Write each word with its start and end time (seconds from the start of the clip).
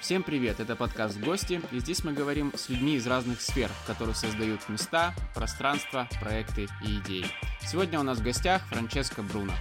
Всем 0.00 0.22
привет, 0.22 0.60
это 0.60 0.76
подкаст 0.76 1.18
«Гости», 1.18 1.60
и 1.72 1.80
здесь 1.80 2.04
мы 2.04 2.12
говорим 2.12 2.52
с 2.54 2.68
людьми 2.68 2.94
из 2.94 3.06
разных 3.06 3.40
сфер, 3.40 3.68
которые 3.84 4.14
создают 4.14 4.66
места, 4.68 5.12
пространства, 5.34 6.08
проекты 6.20 6.68
и 6.84 7.00
идеи. 7.00 7.26
Сегодня 7.62 7.98
у 7.98 8.04
нас 8.04 8.18
в 8.18 8.22
гостях 8.22 8.64
Франческо 8.68 9.22
Бруно. 9.24 9.52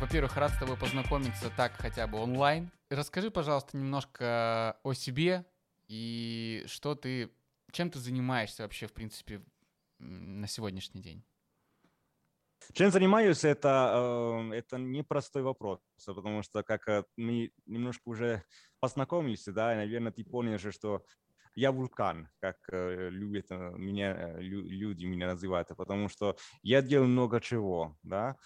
Во-первых, 0.00 0.36
рад 0.38 0.52
с 0.52 0.58
тобой 0.58 0.78
познакомиться 0.78 1.52
так 1.54 1.74
хотя 1.76 2.06
бы 2.06 2.18
онлайн. 2.18 2.70
Расскажи, 2.88 3.30
пожалуйста, 3.30 3.76
немножко 3.76 4.78
о 4.82 4.94
себе 4.94 5.44
и 5.86 6.64
что 6.66 6.94
ты, 6.94 7.30
чем 7.72 7.90
ты 7.90 7.98
занимаешься 7.98 8.62
вообще, 8.62 8.86
в 8.86 8.92
принципе, 8.94 9.42
на 9.98 10.48
сегодняшний 10.48 11.02
день. 11.02 11.22
Чем 12.72 12.90
занимаюсь, 12.90 13.44
это, 13.44 14.48
э, 14.50 14.54
это 14.54 14.78
непростой 14.78 15.42
вопрос, 15.42 15.80
потому 16.06 16.42
что 16.42 16.62
как 16.62 16.88
э, 16.88 17.04
мы 17.16 17.52
немножко 17.66 18.02
уже 18.04 18.44
познакомились, 18.80 19.44
да, 19.46 19.72
и, 19.72 19.76
наверное, 19.76 20.12
ты 20.12 20.24
понял 20.24 20.58
же, 20.58 20.70
что 20.70 21.04
я 21.54 21.72
вулкан, 21.72 22.28
как 22.40 22.56
э, 22.72 23.08
любят 23.10 23.46
э, 23.50 23.72
меня, 23.76 24.16
э, 24.16 24.40
люди 24.40 25.04
меня 25.06 25.26
называют, 25.26 25.68
потому 25.76 26.08
что 26.08 26.36
я 26.62 26.82
делаю 26.82 27.08
много 27.08 27.40
чего, 27.40 27.96
да. 28.02 28.36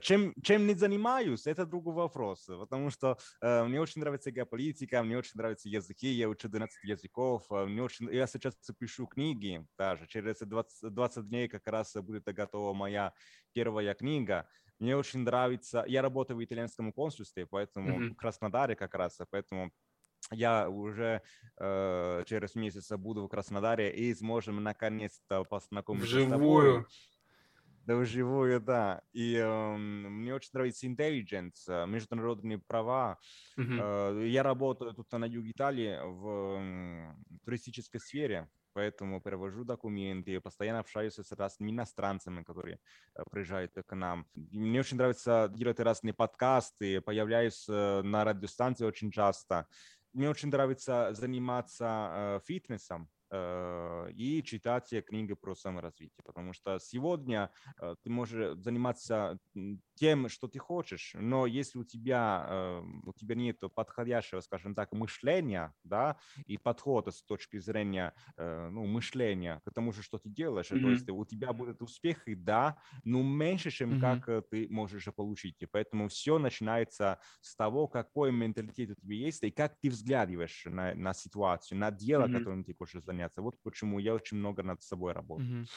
Чем, 0.00 0.34
чем 0.42 0.66
не 0.66 0.74
занимаюсь, 0.74 1.46
это 1.46 1.64
другой 1.64 1.94
вопрос, 1.94 2.46
потому 2.46 2.90
что 2.90 3.16
мне 3.40 3.80
очень 3.80 4.00
нравится 4.00 4.30
геополитика, 4.30 5.02
мне 5.02 5.16
очень 5.16 5.32
нравятся 5.36 5.68
языки, 5.68 6.08
я 6.08 6.28
учу 6.28 6.48
12 6.48 6.84
языков, 6.84 7.44
мне 7.50 7.82
очень, 7.82 8.12
я 8.12 8.26
сейчас 8.26 8.54
пишу 8.78 9.06
книги, 9.06 9.64
даже 9.78 10.06
через 10.08 10.38
20, 10.38 10.92
20 10.92 11.28
дней 11.28 11.48
как 11.48 11.66
раз 11.66 11.94
будет 11.94 12.24
готова 12.24 12.74
моя 12.74 13.12
первая 13.52 13.94
книга, 13.94 14.48
мне 14.78 14.96
очень 14.96 15.20
нравится, 15.20 15.84
я 15.86 16.02
работаю 16.02 16.36
в 16.36 16.44
итальянском 16.44 16.92
консульстве, 16.92 17.46
поэтому 17.46 18.00
mm-hmm. 18.00 18.10
в 18.10 18.16
Краснодаре 18.16 18.76
как 18.76 18.94
раз, 18.94 19.18
поэтому 19.30 19.72
я 20.30 20.68
уже 20.68 21.22
э, 21.58 22.24
через 22.26 22.54
месяц 22.54 22.90
буду 22.96 23.24
в 23.24 23.28
Краснодаре 23.28 23.94
и 23.94 24.14
сможем 24.14 24.62
наконец-то 24.62 25.44
познакомиться 25.44 26.06
Вживую. 26.06 26.86
Да, 27.88 27.96
вживую, 27.96 28.60
да. 28.60 29.00
И 29.14 29.34
э, 29.34 29.76
мне 29.76 30.34
очень 30.34 30.50
нравится 30.52 30.86
intelligence, 30.86 31.64
э, 31.68 31.86
международные 31.86 32.58
права. 32.58 33.18
Uh-huh. 33.58 34.18
Э, 34.20 34.28
я 34.28 34.42
работаю 34.42 34.92
тут 34.92 35.10
на 35.12 35.24
юге 35.24 35.52
Италии 35.52 35.98
в 36.04 36.58
э, 36.60 37.14
туристической 37.46 37.98
сфере, 37.98 38.46
поэтому 38.74 39.22
перевожу 39.22 39.64
документы, 39.64 40.38
постоянно 40.38 40.80
общаюсь 40.80 41.18
с 41.18 41.32
разными 41.32 41.70
иностранцами, 41.70 42.42
которые 42.42 42.78
э, 43.14 43.22
приезжают 43.30 43.72
к 43.72 43.96
нам. 43.96 44.26
Мне 44.34 44.80
очень 44.80 44.98
нравится 44.98 45.50
делать 45.54 45.80
разные 45.80 46.12
подкасты, 46.12 47.00
появляюсь 47.00 47.66
э, 47.70 48.02
на 48.02 48.22
радиостанции 48.22 48.84
очень 48.84 49.10
часто 49.10 49.66
мне 50.12 50.28
очень 50.30 50.48
нравится 50.48 51.12
заниматься 51.12 52.10
э, 52.12 52.40
фитнесом, 52.46 53.08
и 53.30 54.42
читать 54.44 54.92
книги 55.06 55.34
про 55.34 55.54
саморазвитие, 55.54 56.22
потому 56.24 56.54
что 56.54 56.78
сегодня 56.78 57.50
э, 57.80 57.94
ты 58.02 58.10
можешь 58.10 58.56
заниматься 58.58 59.38
тем, 59.94 60.28
что 60.28 60.48
ты 60.48 60.58
хочешь, 60.58 61.14
но 61.14 61.44
если 61.44 61.78
у 61.78 61.84
тебя, 61.84 62.46
э, 62.48 62.82
у 63.04 63.12
тебя 63.12 63.34
нет 63.34 63.58
подходящего, 63.74 64.40
скажем 64.40 64.74
так, 64.74 64.92
мышления, 64.92 65.74
да, 65.84 66.16
и 66.46 66.56
подхода 66.56 67.10
с 67.10 67.22
точки 67.22 67.58
зрения, 67.58 68.14
ну, 68.36 68.86
мышления 68.86 69.60
к 69.64 69.72
тому 69.72 69.92
же, 69.92 70.02
что 70.02 70.18
ты 70.18 70.30
делаешь, 70.30 70.70
mm-hmm. 70.70 70.80
то 70.80 70.88
есть 70.88 71.10
у 71.10 71.24
тебя 71.26 71.52
будут 71.52 71.82
успехи, 71.82 72.34
да, 72.34 72.78
но 73.04 73.22
меньше, 73.22 73.70
чем 73.70 73.94
mm-hmm. 73.94 74.20
как 74.22 74.48
ты 74.50 74.68
можешь 74.70 75.08
получить, 75.14 75.56
и 75.60 75.66
поэтому 75.66 76.08
все 76.08 76.38
начинается 76.38 77.20
с 77.40 77.54
того, 77.56 77.88
какой 77.88 78.32
менталитет 78.32 78.90
у 78.90 78.94
тебя 78.94 79.16
есть, 79.16 79.42
и 79.42 79.50
как 79.50 79.76
ты 79.80 79.90
взглядываешь 79.90 80.64
на, 80.66 80.94
на 80.94 81.12
ситуацию, 81.12 81.78
на 81.78 81.90
дело, 81.90 82.26
mm-hmm. 82.26 82.38
которым 82.38 82.64
ты 82.64 82.74
хочешь 82.74 83.02
заняться 83.02 83.17
заняться. 83.18 83.42
Вот 83.42 83.54
почему 83.62 83.98
я 83.98 84.14
очень 84.14 84.38
много 84.38 84.62
над 84.62 84.82
собой 84.82 85.12
работаю. 85.12 85.60
Угу. 85.60 85.68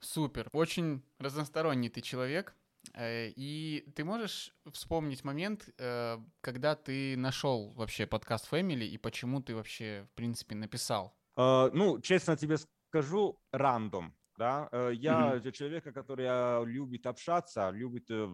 Супер. 0.00 0.48
Очень 0.52 1.02
разносторонний 1.18 1.90
ты 1.90 2.00
человек. 2.00 2.56
Э, 2.94 3.28
и 3.36 3.84
ты 3.94 4.04
можешь 4.04 4.54
вспомнить 4.72 5.24
момент, 5.24 5.68
э, 5.78 6.18
когда 6.40 6.74
ты 6.74 7.16
нашел 7.16 7.72
вообще 7.74 8.06
подкаст 8.06 8.52
Family 8.52 8.86
и 8.86 8.98
почему 8.98 9.42
ты 9.42 9.54
вообще, 9.54 10.06
в 10.12 10.14
принципе, 10.14 10.54
написал? 10.54 11.14
Uh, 11.36 11.70
ну, 11.72 12.00
честно 12.00 12.36
тебе 12.36 12.56
скажу, 12.88 13.38
рандом 13.52 14.14
да, 14.40 14.70
э, 14.72 14.92
я 14.94 15.34
mm-hmm. 15.34 15.52
человека, 15.52 15.92
который 15.92 16.24
э, 16.26 16.64
любит 16.64 17.06
общаться, 17.06 17.68
любит, 17.68 18.10
э, 18.10 18.26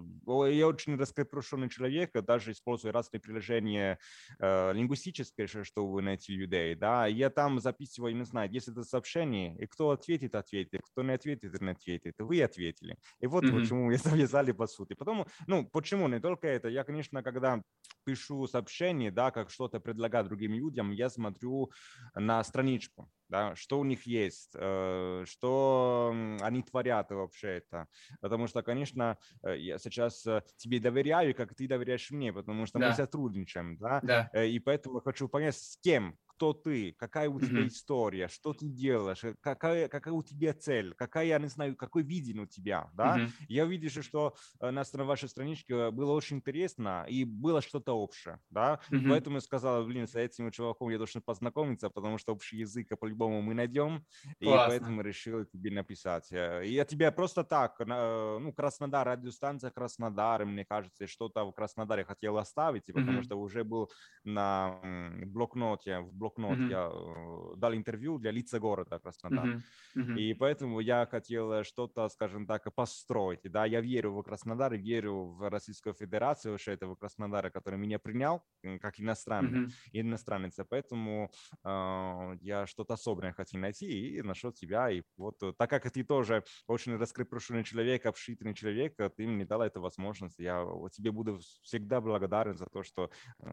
я 0.52 0.68
очень 0.68 0.96
раскрепощенный 0.96 1.68
человек, 1.68 2.12
даже 2.22 2.52
использую 2.52 2.92
разные 2.92 3.20
приложения 3.20 3.98
э, 4.38 4.72
лингвистические, 4.72 5.48
чтобы 5.48 6.02
найти 6.02 6.36
людей, 6.36 6.76
да, 6.76 7.06
я 7.06 7.28
там 7.28 7.58
записываю, 7.58 8.14
не 8.14 8.24
знаю, 8.24 8.48
если 8.52 8.72
это 8.72 8.84
сообщение, 8.84 9.56
и 9.58 9.66
кто 9.66 9.90
ответит, 9.90 10.36
ответит, 10.36 10.80
кто 10.92 11.02
не 11.02 11.14
ответит, 11.14 11.60
не 11.60 11.70
ответит, 11.72 12.14
вы 12.18 12.40
ответили, 12.40 12.96
и 13.18 13.26
вот 13.26 13.42
mm-hmm. 13.42 13.60
почему 13.60 13.86
мы 13.86 13.96
завязали 13.98 14.52
по 14.52 14.68
сути, 14.68 14.94
потом, 14.94 15.26
ну, 15.48 15.66
почему, 15.66 16.06
не 16.06 16.20
только 16.20 16.46
это, 16.46 16.68
я, 16.68 16.84
конечно, 16.84 17.24
когда 17.24 17.60
пишу 18.04 18.46
сообщение, 18.46 19.10
да, 19.10 19.32
как 19.32 19.50
что-то 19.50 19.80
предлагаю 19.80 20.24
другим 20.24 20.54
людям, 20.54 20.92
я 20.92 21.10
смотрю 21.10 21.72
на 22.14 22.44
страничку, 22.44 23.10
да, 23.28 23.54
что 23.56 23.78
у 23.78 23.84
них 23.84 24.06
есть, 24.06 24.52
э, 24.54 25.24
что 25.26 26.14
они 26.40 26.62
творят 26.62 27.10
вообще 27.10 27.58
это. 27.58 27.88
Потому 28.20 28.46
что, 28.46 28.62
конечно, 28.62 29.18
э, 29.42 29.58
я 29.58 29.78
сейчас 29.78 30.26
э, 30.26 30.42
тебе 30.56 30.80
доверяю, 30.80 31.34
как 31.34 31.54
ты 31.54 31.66
доверяешь 31.66 32.10
мне, 32.10 32.32
потому 32.32 32.66
что 32.66 32.78
да. 32.78 32.88
мы 32.88 32.94
сотрудничаем, 32.94 33.76
да? 33.78 34.00
да, 34.02 34.44
и 34.44 34.58
поэтому 34.58 35.00
хочу 35.00 35.28
понять, 35.28 35.56
с 35.56 35.76
кем, 35.78 36.16
кто 36.36 36.52
ты, 36.52 36.92
какая 36.92 37.30
у 37.30 37.40
тебя 37.40 37.60
mm-hmm. 37.60 37.68
история, 37.68 38.28
что 38.28 38.52
ты 38.52 38.66
делаешь, 38.66 39.24
э, 39.24 39.34
какая, 39.40 39.88
какая 39.88 40.12
у 40.12 40.22
тебя 40.22 40.52
цель, 40.52 40.94
какая, 40.94 41.26
я 41.26 41.38
не 41.38 41.48
знаю, 41.48 41.76
какой 41.76 42.02
видение 42.02 42.44
у 42.44 42.46
тебя, 42.46 42.90
да. 42.92 43.18
Mm-hmm. 43.18 43.30
Я 43.48 43.64
увидел, 43.64 44.02
что 44.02 44.34
э, 44.60 44.70
на, 44.70 44.84
вашей 45.04 45.28
страничке 45.28 45.90
было 45.90 46.12
очень 46.12 46.36
интересно 46.36 47.06
и 47.08 47.24
было 47.24 47.62
что-то 47.62 47.94
общее, 47.94 48.38
да. 48.50 48.80
Mm-hmm. 48.90 49.08
Поэтому 49.08 49.36
я 49.36 49.40
сказал, 49.40 49.84
блин, 49.86 50.06
с 50.06 50.14
этим 50.14 50.50
чуваком 50.50 50.90
я 50.90 50.98
должен 50.98 51.22
познакомиться, 51.22 51.88
потому 51.88 52.18
что 52.18 52.32
общий 52.32 52.58
язык 52.58 52.88
по-любому 53.00 53.40
мы 53.40 53.54
найдем, 53.54 54.04
Классно. 54.38 54.74
и 54.74 54.78
поэтому 54.78 55.00
решил 55.00 55.44
тебе 55.46 55.70
написать. 55.70 56.30
Э, 56.32 56.62
я 56.66 56.84
тебе 56.84 57.10
просто 57.12 57.44
так, 57.44 57.78
ну, 57.78 58.52
Краснодар, 58.52 59.06
радиостанция 59.06 59.70
Краснодар, 59.70 60.44
мне 60.44 60.66
кажется, 60.66 61.06
что-то 61.06 61.44
в 61.44 61.52
Краснодаре 61.52 62.04
хотел 62.04 62.36
оставить, 62.36 62.84
потому 62.84 63.20
mm-hmm. 63.20 63.24
что 63.24 63.40
уже 63.40 63.64
был 63.64 63.90
на 64.24 64.78
блокноте, 65.24 66.00
в 66.00 66.25
блокнот, 66.26 66.58
mm-hmm. 66.58 66.70
я 66.70 66.90
э, 66.92 67.56
дал 67.56 67.74
интервью 67.74 68.18
для 68.18 68.30
лица 68.30 68.58
города 68.58 68.98
Краснодар. 68.98 69.46
Mm-hmm. 69.46 69.60
Mm-hmm. 69.96 70.18
И 70.18 70.34
поэтому 70.34 70.80
я 70.80 71.06
хотел 71.06 71.52
э, 71.52 71.64
что-то, 71.64 72.08
скажем 72.08 72.46
так, 72.46 72.74
построить. 72.74 73.40
Да, 73.44 73.64
я 73.64 73.80
верю 73.80 74.12
в 74.12 74.22
Краснодар, 74.22 74.74
верю 74.74 75.26
в 75.26 75.48
Российскую 75.50 75.94
Федерацию, 75.94 76.52
вообще 76.52 76.72
этого 76.72 76.96
Краснодара, 76.96 77.50
который 77.50 77.78
меня 77.78 77.98
принял 77.98 78.42
как 78.80 79.00
иностранный, 79.00 79.66
mm-hmm. 79.66 79.72
иностранец. 79.92 80.56
Поэтому 80.68 81.30
э, 81.64 82.36
я 82.40 82.66
что-то 82.66 82.94
особенное 82.94 83.32
хотел 83.32 83.60
найти 83.60 84.16
и 84.16 84.22
нашел 84.22 84.52
тебя. 84.52 84.90
И 84.90 85.02
вот 85.16 85.42
э, 85.42 85.52
так 85.56 85.70
как 85.70 85.90
ты 85.90 86.04
тоже 86.04 86.42
очень 86.66 86.96
раскрепощенный 86.96 87.64
человек, 87.64 88.06
обшитый 88.06 88.54
человек, 88.54 88.94
ты 89.16 89.26
мне 89.26 89.44
дал 89.44 89.62
эту 89.62 89.80
возможность. 89.80 90.38
Я 90.38 90.64
тебе 90.92 91.10
буду 91.10 91.38
всегда 91.62 92.00
благодарен 92.00 92.56
за 92.56 92.66
то, 92.66 92.82
что 92.82 93.10
э, 93.40 93.48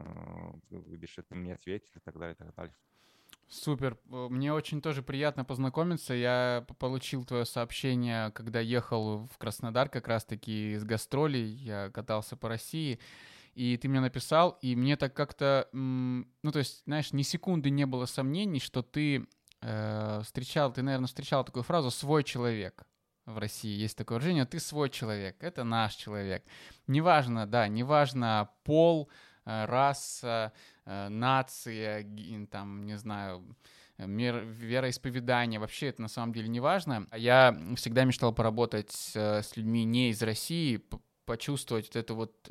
видишь, 0.70 1.16
ты 1.28 1.34
мне 1.34 1.54
ответил 1.54 1.92
и 1.96 2.00
так 2.00 2.18
далее, 2.18 2.34
и 2.34 2.36
так 2.36 2.54
далее. 2.54 2.63
Супер. 3.48 3.98
Э, 4.10 4.28
мне 4.30 4.52
очень 4.52 4.80
тоже 4.80 5.02
приятно 5.02 5.44
познакомиться. 5.44 6.14
Я 6.14 6.66
получил 6.78 7.24
твое 7.24 7.44
сообщение, 7.44 8.30
когда 8.32 8.60
ехал 8.60 9.26
в 9.26 9.38
Краснодар 9.38 9.88
как 9.88 10.08
раз-таки 10.08 10.72
из 10.72 10.84
гастролей. 10.84 11.46
Я 11.46 11.90
катался 11.90 12.36
по 12.36 12.48
России. 12.48 12.98
И 13.54 13.76
ты 13.76 13.88
мне 13.88 14.00
написал, 14.00 14.58
и 14.62 14.74
мне 14.74 14.96
так 14.96 15.14
как-то, 15.14 15.68
ну, 15.72 16.52
то 16.52 16.58
есть, 16.58 16.82
знаешь, 16.86 17.12
ни 17.12 17.22
секунды 17.22 17.70
не 17.70 17.86
было 17.86 18.04
сомнений, 18.04 18.58
что 18.58 18.82
ты 18.82 19.28
э, 19.60 20.20
встречал, 20.24 20.72
ты, 20.72 20.82
наверное, 20.82 21.06
встречал 21.06 21.44
такую 21.44 21.62
фразу 21.62 21.92
«свой 21.92 22.24
человек» 22.24 22.82
в 23.26 23.38
России. 23.38 23.70
Есть 23.70 23.96
такое 23.96 24.18
выражение 24.18 24.44
«ты 24.44 24.58
свой 24.58 24.90
человек», 24.90 25.36
это 25.40 25.62
наш 25.62 25.94
человек. 25.94 26.44
Неважно, 26.88 27.46
да, 27.46 27.68
неважно 27.68 28.50
пол, 28.64 29.08
раса, 29.44 30.52
Э, 30.86 31.08
нация, 31.08 32.06
там, 32.50 32.84
не 32.84 32.98
знаю, 32.98 33.42
мир, 33.96 34.44
вероисповедание, 34.44 35.58
вообще 35.58 35.88
это 35.88 36.02
на 36.02 36.08
самом 36.08 36.34
деле 36.34 36.48
не 36.48 36.60
важно. 36.60 37.06
Я 37.16 37.56
всегда 37.76 38.04
мечтал 38.04 38.34
поработать 38.34 38.92
с 38.92 39.56
людьми 39.56 39.84
не 39.84 40.10
из 40.10 40.22
России, 40.22 40.82
почувствовать 41.24 41.86
вот 41.86 41.96
эту 41.96 42.14
вот 42.16 42.50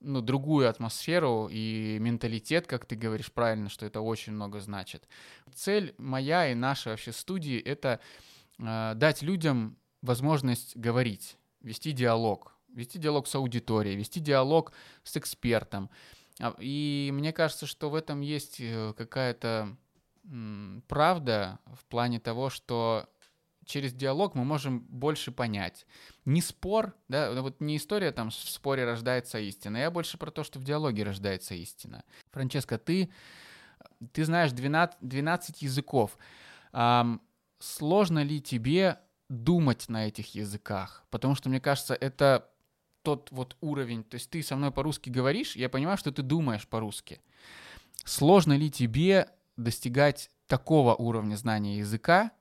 ну, 0.00 0.20
другую 0.20 0.68
атмосферу 0.68 1.48
и 1.52 1.98
менталитет, 2.00 2.66
как 2.66 2.84
ты 2.84 2.96
говоришь 2.96 3.30
правильно, 3.30 3.68
что 3.68 3.86
это 3.86 4.00
очень 4.00 4.32
много 4.32 4.58
значит. 4.58 5.06
Цель 5.54 5.94
моя 5.98 6.50
и 6.50 6.54
нашей 6.54 6.88
вообще 6.88 7.12
студии— 7.12 7.60
это 7.60 8.00
э, 8.58 8.94
дать 8.96 9.22
людям 9.22 9.76
возможность 10.00 10.76
говорить, 10.76 11.36
вести 11.60 11.92
диалог, 11.92 12.51
вести 12.74 12.98
диалог 12.98 13.26
с 13.26 13.34
аудиторией, 13.34 13.96
вести 13.96 14.20
диалог 14.20 14.72
с 15.04 15.16
экспертом, 15.16 15.90
А, 16.40 16.54
и 16.58 17.10
мне 17.12 17.32
кажется, 17.32 17.66
что 17.66 17.90
в 17.90 17.94
этом 17.94 18.20
есть 18.22 18.56
э, 18.58 18.94
какая-то 18.96 19.76
правда 20.86 21.58
в 21.74 21.84
плане 21.86 22.20
того, 22.20 22.48
что 22.48 23.08
через 23.64 23.92
диалог 23.92 24.34
мы 24.34 24.44
можем 24.44 24.80
больше 24.80 25.32
понять. 25.32 25.86
Не 26.24 26.40
спор, 26.40 26.94
да, 27.08 27.42
вот 27.42 27.60
не 27.60 27.76
история 27.76 28.12
там 28.12 28.30
в 28.30 28.34
споре 28.34 28.84
рождается 28.84 29.38
истина, 29.38 29.78
я 29.78 29.90
больше 29.90 30.18
про 30.18 30.30
то, 30.30 30.44
что 30.44 30.58
в 30.58 30.64
диалоге 30.64 31.02
рождается 31.02 31.54
истина. 31.54 32.04
Франческа, 32.30 32.78
ты, 32.78 33.10
ты 34.12 34.24
знаешь 34.24 34.52
12, 34.52 34.98
12 35.00 35.62
языков. 35.62 36.16
Um, 36.72 37.20
сложно 37.58 38.22
ли 38.22 38.40
тебе 38.40 38.98
думать 39.28 39.88
на 39.88 40.08
этих 40.08 40.34
языках? 40.34 41.04
Потому 41.10 41.34
что, 41.34 41.48
мне 41.48 41.60
кажется, 41.60 41.94
это 41.94 42.48
тот 43.02 43.30
вот 43.30 43.56
уровень, 43.60 44.04
то 44.04 44.16
есть 44.16 44.30
ты 44.30 44.42
со 44.42 44.56
мной 44.56 44.70
по-русски 44.70 45.10
говоришь, 45.10 45.56
я 45.56 45.68
понимаю, 45.68 45.96
что 45.98 46.12
ты 46.12 46.22
думаешь 46.22 46.68
по-русски. 46.68 47.20
Сложно 48.04 48.56
ли 48.56 48.70
тебе 48.70 49.28
достигать 49.56 50.30
такого 50.46 50.94
уровня 50.94 51.36
знания 51.36 51.78
языка, 51.78 52.32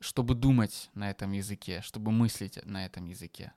чтобы 0.00 0.34
думать 0.34 0.90
на 0.94 1.10
этом 1.10 1.32
языке, 1.32 1.82
чтобы 1.82 2.12
мыслить 2.12 2.58
на 2.64 2.86
этом 2.86 3.06
языке? 3.06 3.54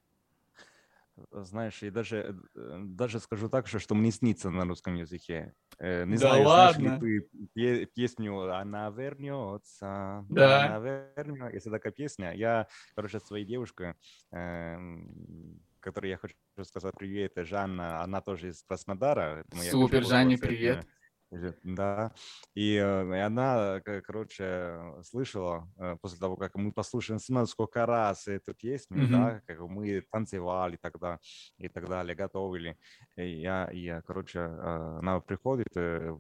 Знаешь, 1.32 1.82
и 1.82 1.90
даже, 1.90 2.40
э, 2.56 2.80
даже 2.84 3.20
скажу 3.20 3.50
так, 3.50 3.68
что, 3.68 3.80
что 3.80 3.96
мне 3.96 4.12
снится 4.12 4.52
на 4.52 4.66
русском 4.66 4.94
языке. 4.96 5.54
Э, 5.80 6.06
не 6.06 6.18
да 6.18 6.18
знаю, 6.18 6.46
ладно. 6.46 7.00
ли 7.00 7.28
ты 7.56 7.86
песню 7.88 8.54
«Она 8.56 8.92
вернется», 8.92 10.26
да. 10.30 10.58
«Она 10.60 10.78
вернется», 10.78 11.56
если 11.56 11.70
такая 11.72 11.92
песня. 11.92 12.34
Я, 12.34 12.68
короче, 12.96 13.20
своей 13.20 13.46
девушкой, 13.46 13.96
эм, 14.32 15.60
которой 15.88 16.10
я 16.10 16.18
хочу 16.18 16.36
сказать 16.64 16.94
привет, 16.98 17.34
Жанна, 17.38 18.02
она 18.02 18.20
тоже 18.20 18.50
из 18.50 18.62
Краснодара. 18.64 19.46
Супер, 19.72 20.04
Жанне, 20.04 20.38
привет. 20.38 20.86
Да, 21.64 22.14
и, 22.56 22.76
э, 22.76 23.16
и 23.16 23.20
она, 23.20 23.82
короче, 23.82 24.80
слышала 25.04 25.70
э, 25.78 25.98
после 26.02 26.20
того, 26.20 26.38
как 26.38 26.56
мы 26.56 26.72
послушали 26.72 27.18
сколько 27.46 27.86
раз 27.86 28.28
эту 28.28 28.54
песню, 28.54 29.04
mm-hmm. 29.04 29.12
да, 29.12 29.42
как 29.46 29.60
мы 29.60 30.02
танцевали 30.10 30.78
тогда 30.82 31.20
и 31.58 31.68
так 31.68 31.90
далее, 31.90 32.16
готовили. 32.16 32.78
И 33.18 33.42
я, 33.42 33.70
я, 33.74 34.02
короче, 34.02 34.40
э, 34.40 34.98
она 35.00 35.20
приходит, 35.20 35.68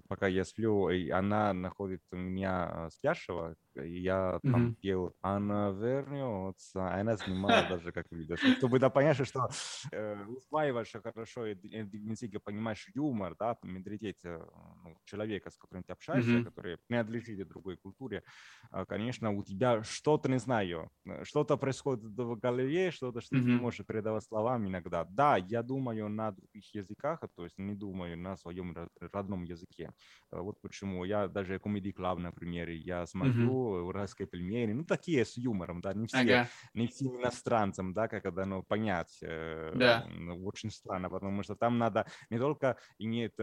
пока 0.09 0.27
я 0.27 0.43
сплю, 0.43 0.89
и 0.89 1.09
она 1.09 1.53
находит 1.53 2.01
меня 2.11 2.89
спящего, 2.91 3.55
и 3.75 4.01
я 4.01 4.39
там 4.43 4.71
mm-hmm. 4.71 4.75
пел 4.81 5.15
«Она 5.21 5.69
вернется», 5.69 6.85
а 6.85 6.99
она 6.99 7.15
снимала 7.17 7.65
даже 7.69 7.93
как 7.93 8.11
видео, 8.11 8.35
чтобы 8.35 8.79
да, 8.79 8.89
понять, 8.89 9.25
что 9.25 9.49
э, 9.91 10.25
усваиваешь 10.25 10.91
хорошо 10.91 11.45
и, 11.45 11.53
и, 11.53 12.37
понимаешь 12.39 12.89
юмор, 12.93 13.35
да, 13.39 13.55
менталитет 13.63 14.17
ну, 14.23 14.96
человека, 15.05 15.49
с 15.49 15.57
которым 15.57 15.83
ты 15.83 15.93
общаешься, 15.93 16.31
mm-hmm. 16.31 16.43
который 16.43 16.77
принадлежит 16.87 17.47
другой 17.47 17.77
культуре, 17.77 18.23
а, 18.71 18.85
конечно, 18.85 19.31
у 19.31 19.43
тебя 19.43 19.83
что-то, 19.83 20.29
не 20.29 20.39
знаю, 20.39 20.89
э, 21.05 21.23
что-то 21.23 21.57
происходит 21.57 22.03
в 22.03 22.35
голове, 22.35 22.91
что-то, 22.91 23.21
что 23.21 23.35
mm-hmm. 23.35 23.39
ты 23.39 23.45
не 23.45 23.59
можешь 23.59 23.85
передавать 23.85 24.23
словами 24.23 24.67
иногда. 24.67 25.05
Да, 25.05 25.37
я 25.37 25.63
думаю 25.63 26.09
на 26.09 26.31
других 26.31 26.75
языках, 26.75 27.21
то 27.35 27.43
есть 27.43 27.57
не 27.57 27.75
думаю 27.75 28.17
на 28.17 28.37
своем 28.37 28.75
родном 28.99 29.43
языке. 29.43 29.91
Э, 30.31 30.39
вот 30.39 30.61
почему 30.61 31.05
я 31.05 31.27
даже 31.27 31.59
комедий 31.59 31.91
клаб, 31.91 32.19
например, 32.19 32.69
я 32.69 33.05
смотрю 33.05 33.51
mm-hmm. 33.51 33.81
уральские 33.81 34.27
пельмени, 34.27 34.73
ну 34.73 34.83
такие 34.83 35.25
с 35.25 35.37
юмором, 35.37 35.81
да, 35.81 35.93
не 35.93 36.07
все, 36.07 36.19
ага. 36.19 36.49
не 36.73 36.87
всем 36.87 37.19
иностранцам, 37.19 37.93
да, 37.93 38.07
как 38.07 38.25
это, 38.25 38.45
ну, 38.45 38.63
понять. 38.63 39.17
Э, 39.21 39.73
да. 39.75 40.05
Ну, 40.09 40.45
очень 40.45 40.71
странно, 40.71 41.09
потому 41.09 41.43
что 41.43 41.55
там 41.55 41.77
надо 41.77 42.05
не 42.29 42.37
только 42.39 42.77
иметь, 42.99 43.33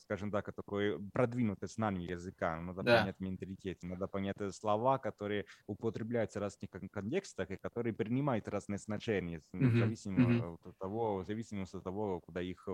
скажем 0.00 0.30
так, 0.30 0.48
такое 0.62 0.98
продвинутое 1.12 1.68
знание 1.68 2.10
языка, 2.10 2.60
надо 2.60 2.82
да. 2.82 3.00
понять 3.00 3.20
менталитет, 3.20 3.82
надо 3.82 4.06
понять 4.06 4.36
слова, 4.54 4.98
которые 4.98 5.44
употребляются 5.66 6.38
в 6.38 6.42
разных 6.42 6.70
контекстах 6.92 7.50
и 7.50 7.56
которые 7.56 7.92
принимают 7.92 8.48
разные 8.48 8.78
значения, 8.78 9.42
mm-hmm. 9.54 9.68
в 9.68 9.78
зависимости 9.78 10.42
mm-hmm. 10.42 10.58
от 10.64 10.78
того, 10.78 11.16
в 11.18 11.24
зависимости 11.24 11.76
от 11.76 11.84
того, 11.84 12.20
куда 12.20 12.42
их 12.42 12.68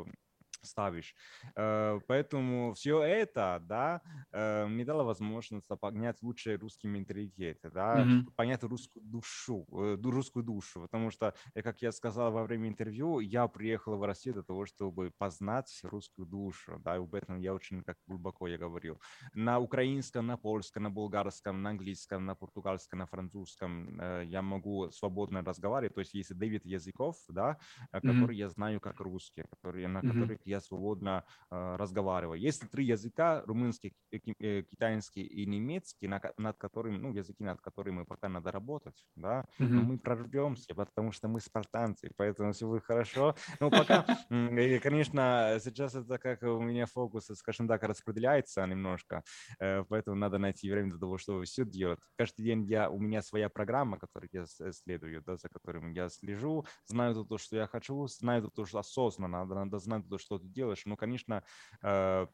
ставишь. 0.62 1.14
Э, 1.56 2.00
поэтому 2.06 2.74
все 2.74 3.02
это, 3.02 3.62
да, 3.62 4.00
э, 4.32 4.66
мне 4.66 4.84
дало 4.84 5.04
возможность 5.04 5.68
понять 5.80 6.22
лучше 6.22 6.56
русский 6.56 6.88
менталитет, 6.88 7.58
да, 7.62 8.00
mm-hmm. 8.00 8.32
понять 8.36 8.62
русскую 8.62 9.04
душу, 9.04 9.66
э, 9.72 9.96
русскую 10.02 10.44
душу, 10.44 10.82
потому 10.82 11.10
что, 11.10 11.34
как 11.54 11.82
я 11.82 11.92
сказал 11.92 12.32
во 12.32 12.44
время 12.44 12.68
интервью, 12.68 13.20
я 13.20 13.48
приехал 13.48 13.96
в 13.96 14.04
Россию 14.04 14.34
для 14.34 14.42
того, 14.42 14.66
чтобы 14.66 15.12
познать 15.18 15.80
русскую 15.82 16.26
душу, 16.26 16.80
да, 16.84 16.96
и 16.96 16.98
об 16.98 17.14
этом 17.14 17.38
я 17.38 17.54
очень 17.54 17.82
как 17.82 17.96
глубоко 18.06 18.48
я 18.48 18.58
говорил. 18.58 19.00
На 19.34 19.58
украинском, 19.58 20.26
на 20.26 20.36
польском, 20.36 20.82
на 20.82 20.90
болгарском, 20.90 21.62
на 21.62 21.70
английском, 21.70 22.24
на 22.24 22.34
португальском, 22.34 22.98
на 22.98 23.06
французском 23.06 24.00
я 24.22 24.42
могу 24.42 24.90
свободно 24.90 25.42
разговаривать, 25.42 25.94
то 25.94 26.00
есть 26.00 26.14
есть 26.14 26.36
9 26.36 26.64
языков, 26.64 27.16
да, 27.28 27.58
которые 27.92 28.38
mm-hmm. 28.38 28.48
я 28.48 28.48
знаю 28.48 28.80
как 28.80 29.00
русские, 29.00 29.46
которые, 29.46 29.88
на 29.88 29.98
mm-hmm. 29.98 30.12
которых 30.12 30.45
я 30.46 30.60
свободно 30.60 31.24
э, 31.50 31.76
разговариваю. 31.76 32.40
Есть 32.40 32.70
три 32.70 32.84
языка, 32.84 33.42
румынский, 33.46 33.94
э, 34.12 34.18
э, 34.40 34.62
китайский 34.62 35.22
и 35.22 35.46
немецкий, 35.46 36.08
на, 36.08 36.20
над 36.38 36.56
которыми, 36.56 36.98
ну, 36.98 37.12
языки, 37.12 37.44
над 37.44 37.60
которыми 37.60 38.04
пока 38.04 38.28
надо 38.28 38.52
работать, 38.52 39.04
да, 39.16 39.44
mm-hmm. 39.58 39.68
но 39.68 39.82
мы 39.82 39.98
прорвемся, 39.98 40.74
потому 40.74 41.12
что 41.12 41.28
мы 41.28 41.40
спартанцы, 41.40 42.10
поэтому 42.16 42.52
все 42.52 42.66
будет 42.66 42.84
хорошо. 42.84 43.34
Но 43.60 43.70
пока, 43.70 44.04
конечно, 44.28 45.58
сейчас 45.60 45.94
это 45.94 46.18
как 46.18 46.42
у 46.42 46.60
меня 46.60 46.86
фокус, 46.86 47.26
скажем 47.34 47.68
так, 47.68 47.82
распределяется 47.82 48.66
немножко, 48.66 49.22
поэтому 49.58 50.16
надо 50.16 50.38
найти 50.38 50.70
время 50.70 50.90
для 50.90 50.98
того, 50.98 51.18
чтобы 51.18 51.44
все 51.44 51.64
делать. 51.64 51.98
Каждый 52.16 52.44
день 52.44 52.64
я, 52.64 52.90
у 52.90 52.98
меня 52.98 53.22
своя 53.22 53.48
программа, 53.48 53.98
которой 53.98 54.28
я 54.32 54.44
следую, 54.46 55.22
да, 55.22 55.36
за 55.36 55.48
которым 55.48 55.92
я 55.92 56.08
слежу, 56.08 56.64
знаю 56.86 57.24
то, 57.24 57.38
что 57.38 57.56
я 57.56 57.66
хочу, 57.66 58.06
знаю 58.06 58.50
то, 58.50 58.64
что 58.64 58.78
осознанно, 58.78 59.38
надо, 59.38 59.54
надо 59.54 59.78
знать 59.78 60.08
то, 60.08 60.18
что 60.18 60.35
ты 60.38 60.48
делаешь. 60.48 60.82
Ну, 60.84 60.96
конечно, 60.96 61.42
э, 61.82 62.26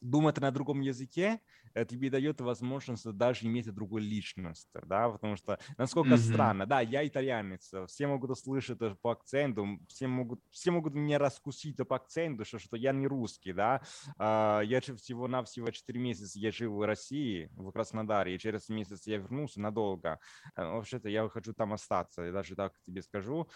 думать 0.00 0.38
на 0.38 0.50
другом 0.50 0.80
языке 0.80 1.40
э, 1.74 1.84
тебе 1.84 2.10
дает 2.10 2.40
возможность 2.40 3.10
даже 3.12 3.46
иметь 3.46 3.72
другую 3.72 4.02
личность, 4.02 4.68
да, 4.86 5.08
потому 5.08 5.36
что 5.36 5.58
насколько 5.76 6.14
mm-hmm. 6.14 6.32
странно, 6.32 6.66
да, 6.66 6.80
я 6.80 7.06
итальянец, 7.06 7.72
все 7.86 8.06
могут 8.06 8.30
услышать 8.30 8.78
по 9.00 9.12
акценту, 9.12 9.80
все 9.88 10.06
могут, 10.06 10.40
все 10.50 10.70
могут 10.70 10.94
меня 10.94 11.18
раскусить 11.18 11.76
по 11.76 11.96
акценту, 11.96 12.44
что, 12.44 12.58
что 12.58 12.76
я 12.76 12.92
не 12.92 13.06
русский, 13.06 13.52
да, 13.52 13.82
а, 14.18 14.60
я 14.60 14.80
всего-навсего 14.80 15.70
4 15.70 15.98
месяца 16.00 16.38
я 16.38 16.52
жил 16.52 16.74
в 16.76 16.86
России, 16.86 17.50
в 17.54 17.70
Краснодаре, 17.72 18.34
и 18.34 18.38
через 18.38 18.68
месяц 18.68 19.06
я 19.06 19.18
вернулся 19.18 19.60
надолго, 19.60 20.18
э, 20.56 20.64
вообще-то 20.64 21.08
я 21.08 21.28
хочу 21.28 21.54
там 21.54 21.72
остаться, 21.72 22.22
я 22.22 22.32
даже 22.32 22.54
так 22.54 22.74
тебе 22.84 23.02
скажу, 23.02 23.48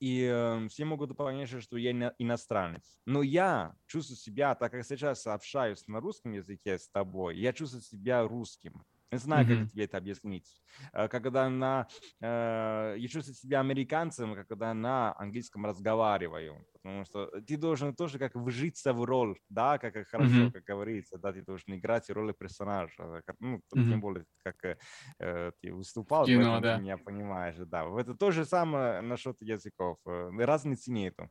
и 0.00 0.22
э, 0.30 0.68
все 0.68 0.84
могут 0.84 1.16
понять, 1.16 1.48
что 1.48 1.76
я 1.76 1.92
иностранец. 2.18 2.98
Но 3.04 3.22
я 3.22 3.74
чувствую 3.86 4.16
себя, 4.16 4.54
так 4.54 4.72
как 4.72 4.84
сейчас 4.84 5.26
общаюсь 5.26 5.86
на 5.86 6.00
русском 6.00 6.32
языке 6.32 6.78
с 6.78 6.88
тобой, 6.88 7.38
я 7.38 7.52
чувствую 7.52 7.82
себя 7.82 8.22
русским. 8.22 8.84
Не 9.10 9.18
знаю, 9.18 9.46
mm-hmm. 9.46 9.60
как 9.62 9.70
тебе 9.70 9.84
это 9.84 9.96
объяснить. 9.96 10.62
Э, 10.92 11.08
когда 11.08 11.48
на, 11.48 11.86
э, 12.20 12.96
я 12.98 13.08
чувствую 13.08 13.34
себя 13.34 13.60
американцем, 13.60 14.34
когда 14.34 14.74
на 14.74 15.14
английском 15.18 15.64
разговариваю. 15.64 16.66
Потому 16.74 17.04
что 17.04 17.26
ты 17.40 17.56
должен 17.56 17.94
тоже 17.94 18.18
как 18.18 18.34
вжиться 18.34 18.92
в 18.92 19.04
роль, 19.04 19.38
да, 19.48 19.78
как 19.78 19.94
хорошо, 20.08 20.30
mm-hmm. 20.30 20.52
как 20.52 20.64
говорится, 20.64 21.18
да, 21.18 21.32
ты 21.32 21.42
должен 21.42 21.74
играть 21.74 22.10
роль 22.10 22.34
персонажа. 22.34 23.22
Ну, 23.40 23.56
mm-hmm. 23.56 23.88
тем 23.88 24.00
более, 24.00 24.24
как 24.44 24.78
э, 25.18 25.52
ты 25.60 25.72
выступал, 25.72 26.26
Кино, 26.26 26.60
да. 26.60 26.76
ты 26.76 26.82
меня 26.82 26.98
понимаешь. 26.98 27.56
Да, 27.58 27.86
это 27.98 28.14
то 28.14 28.30
же 28.30 28.44
самое 28.44 29.00
насчет 29.00 29.40
языков. 29.40 29.98
Э, 30.06 30.30
разницы 30.38 30.92
нету. 30.92 31.30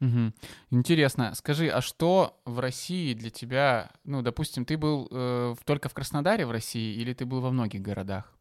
Угу. 0.00 0.32
Интересно. 0.70 1.34
Скажи, 1.34 1.68
а 1.68 1.80
что 1.80 2.40
в 2.44 2.60
России 2.60 3.14
для 3.14 3.30
тебя, 3.30 3.90
ну, 4.04 4.22
допустим, 4.22 4.64
ты 4.64 4.78
был 4.78 5.08
э, 5.10 5.54
только 5.64 5.88
в 5.88 5.94
Краснодаре 5.94 6.46
в 6.46 6.52
России 6.52 6.94
или 6.94 7.12
ты 7.14 7.26
был 7.26 7.40
во 7.40 7.50
многих 7.50 7.82
городах? 7.82 8.38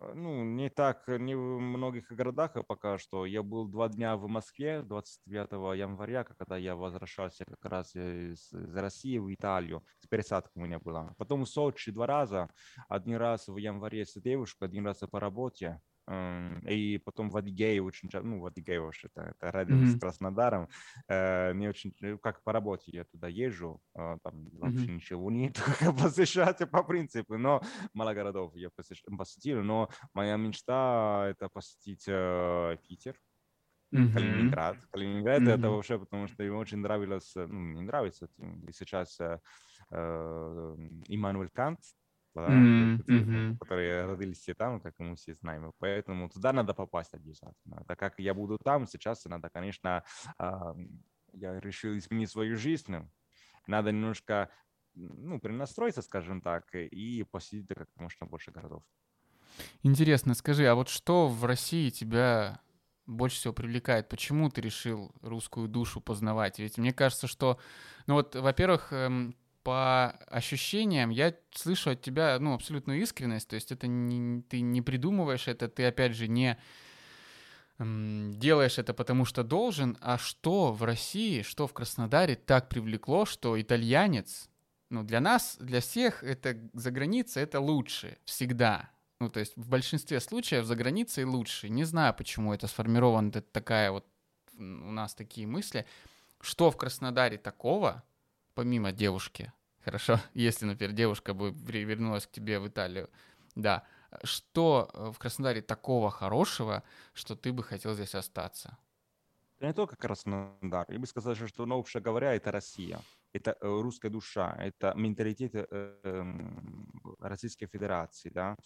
Э, 0.00 0.12
ну, 0.14 0.42
не 0.44 0.70
так, 0.70 1.06
не 1.08 1.34
в 1.34 1.60
многих 1.60 2.10
городах 2.10 2.52
пока 2.66 2.96
что. 2.96 3.26
Я 3.26 3.42
был 3.42 3.68
два 3.68 3.88
дня 3.88 4.16
в 4.16 4.26
Москве 4.28 4.82
29 4.82 5.78
января, 5.78 6.24
когда 6.24 6.56
я 6.56 6.74
возвращался 6.74 7.44
как 7.44 7.64
раз 7.66 7.94
из, 7.94 8.52
из 8.52 8.74
России 8.76 9.18
в 9.18 9.32
Италию. 9.32 9.84
С 9.98 10.06
пересадкой 10.06 10.62
у 10.62 10.66
меня 10.66 10.78
была. 10.78 11.14
Потом 11.18 11.44
в 11.44 11.48
Сочи 11.48 11.92
два 11.92 12.06
раза. 12.06 12.48
Один 12.88 13.16
раз 13.16 13.48
в 13.48 13.58
январе 13.58 14.06
с 14.06 14.18
девушкой, 14.18 14.68
один 14.68 14.86
раз 14.86 15.00
по 15.10 15.20
работе. 15.20 15.80
И 16.68 17.00
потом 17.04 17.30
в 17.30 17.36
Адыгее 17.36 17.82
очень 17.82 18.08
часто, 18.08 18.26
ну, 18.26 18.40
в 18.40 18.46
Адыгее 18.46 18.80
уж 18.80 19.04
это, 19.04 19.32
это 19.32 19.50
рядом 19.50 19.82
mm-hmm. 19.82 19.96
с 19.96 20.00
Краснодаром, 20.00 20.68
э, 21.08 21.52
не 21.54 21.68
очень, 21.68 21.94
как 22.18 22.42
по 22.42 22.52
работе 22.52 22.90
я 22.92 23.04
туда 23.04 23.28
езжу, 23.28 23.80
э, 23.94 24.18
там 24.22 24.48
вообще 24.58 24.86
mm-hmm. 24.86 24.94
ничего 24.94 25.30
нет, 25.30 25.60
посещать 26.02 26.68
по 26.70 26.82
принципу, 26.82 27.38
но 27.38 27.62
мало 27.94 28.12
городов 28.12 28.56
я 28.56 28.70
посетил, 28.70 29.62
но 29.62 29.88
моя 30.12 30.36
мечта 30.36 31.28
это 31.30 31.48
посетить 31.48 32.04
э, 32.08 32.76
Питер, 32.88 33.16
mm-hmm. 33.94 34.12
Калининград. 34.12 34.76
Калининград 34.90 35.42
mm-hmm. 35.42 35.58
это 35.58 35.70
вообще 35.70 35.98
потому, 35.98 36.26
что 36.26 36.42
ему 36.42 36.58
очень 36.58 36.78
нравилось, 36.78 37.32
ну, 37.36 37.72
не 37.72 37.82
нравится, 37.82 38.28
и 38.66 38.72
сейчас 38.72 39.20
э, 39.20 39.38
Иммануэль 41.06 41.50
Кант, 41.50 41.78
да, 42.34 42.48
mm-hmm. 42.48 43.58
которые 43.58 44.06
родились 44.06 44.38
все 44.38 44.54
там, 44.54 44.80
как 44.80 44.98
мы 44.98 45.16
все 45.16 45.34
знаем. 45.34 45.72
Поэтому 45.78 46.28
туда 46.28 46.52
надо 46.52 46.74
попасть 46.74 47.14
обязательно. 47.14 47.84
Так 47.86 47.98
как 47.98 48.18
я 48.18 48.34
буду 48.34 48.58
там, 48.58 48.86
сейчас 48.86 49.24
надо, 49.24 49.48
конечно, 49.50 50.04
я 50.38 51.60
решил 51.60 51.96
изменить 51.96 52.30
свою 52.30 52.56
жизнь. 52.56 52.96
Надо 53.66 53.92
немножко 53.92 54.50
ну, 54.94 55.38
перенастроиться, 55.40 56.02
скажем 56.02 56.40
так, 56.40 56.74
и 56.74 57.24
посетить 57.30 57.68
как 57.68 57.88
можно 57.96 58.26
больше 58.26 58.50
городов. 58.50 58.82
Интересно, 59.82 60.34
скажи, 60.34 60.66
а 60.66 60.74
вот 60.74 60.88
что 60.88 61.28
в 61.28 61.44
России 61.44 61.90
тебя 61.90 62.60
больше 63.06 63.36
всего 63.36 63.52
привлекает? 63.52 64.08
Почему 64.08 64.48
ты 64.50 64.60
решил 64.60 65.12
русскую 65.22 65.68
душу 65.68 66.00
познавать? 66.00 66.58
Ведь 66.58 66.78
мне 66.78 66.92
кажется, 66.92 67.26
что, 67.26 67.58
ну 68.06 68.14
вот, 68.14 68.34
во-первых, 68.34 68.92
эм, 68.92 69.34
по 69.62 70.10
ощущениям 70.28 71.10
я 71.10 71.34
слышу 71.52 71.90
от 71.90 72.02
тебя, 72.02 72.38
ну, 72.38 72.54
абсолютную 72.54 73.00
искренность, 73.00 73.48
то 73.48 73.54
есть 73.54 73.72
это 73.72 73.86
не, 73.86 74.42
ты 74.42 74.60
не 74.60 74.82
придумываешь 74.82 75.48
это, 75.48 75.68
ты, 75.68 75.84
опять 75.86 76.14
же, 76.14 76.28
не 76.28 76.58
делаешь 77.78 78.78
это 78.78 78.92
потому, 78.92 79.24
что 79.24 79.42
должен, 79.42 79.96
а 80.00 80.18
что 80.18 80.72
в 80.72 80.82
России, 80.82 81.42
что 81.42 81.66
в 81.66 81.72
Краснодаре 81.72 82.36
так 82.36 82.68
привлекло, 82.68 83.24
что 83.24 83.60
итальянец, 83.60 84.50
ну, 84.90 85.02
для 85.02 85.20
нас, 85.20 85.56
для 85.58 85.80
всех 85.80 86.22
это 86.22 86.58
за 86.74 86.90
границей 86.90 87.42
это 87.42 87.60
лучше 87.60 88.18
всегда. 88.24 88.90
Ну, 89.18 89.30
то 89.30 89.40
есть 89.40 89.56
в 89.56 89.68
большинстве 89.68 90.20
случаев 90.20 90.64
за 90.64 90.76
границей 90.76 91.24
лучше. 91.24 91.68
Не 91.68 91.84
знаю, 91.84 92.14
почему 92.14 92.52
это 92.52 92.66
сформирована 92.66 93.30
такая 93.30 93.92
вот 93.92 94.06
у 94.58 94.62
нас 94.62 95.14
такие 95.14 95.46
мысли. 95.46 95.86
Что 96.40 96.70
в 96.70 96.76
Краснодаре 96.76 97.38
такого, 97.38 98.02
помимо 98.54 98.92
девушки, 98.92 99.52
хорошо, 99.84 100.18
если, 100.34 100.66
например, 100.66 100.94
девушка 100.94 101.34
бы 101.34 101.50
вернулась 101.52 102.26
к 102.26 102.30
тебе 102.30 102.58
в 102.60 102.68
Италию, 102.68 103.10
да, 103.54 103.84
что 104.24 104.90
э, 104.92 105.10
в 105.12 105.18
Краснодаре 105.18 105.62
такого 105.62 106.10
хорошего, 106.10 106.82
что 107.12 107.36
ты 107.36 107.52
бы 107.52 107.62
хотел 107.62 107.94
здесь 107.94 108.14
остаться? 108.14 108.78
Это 109.58 109.66
не 109.66 109.74
только 109.74 109.96
Краснодар. 109.96 110.86
Я 110.90 110.98
бы 110.98 111.06
сказал, 111.06 111.34
что, 111.34 111.66
ну, 111.66 111.76
вообще 111.76 112.00
говоря, 112.00 112.34
это 112.34 112.50
Россия. 112.50 112.98
Это 113.32 113.56
э, 113.60 113.66
русская 113.68 114.08
душа, 114.08 114.56
это 114.58 114.94
менталитет 114.96 115.54
э, 115.54 115.66
эм, 116.02 116.90
Российской 117.20 117.66
Федерации, 117.66 118.30
да. 118.30 118.56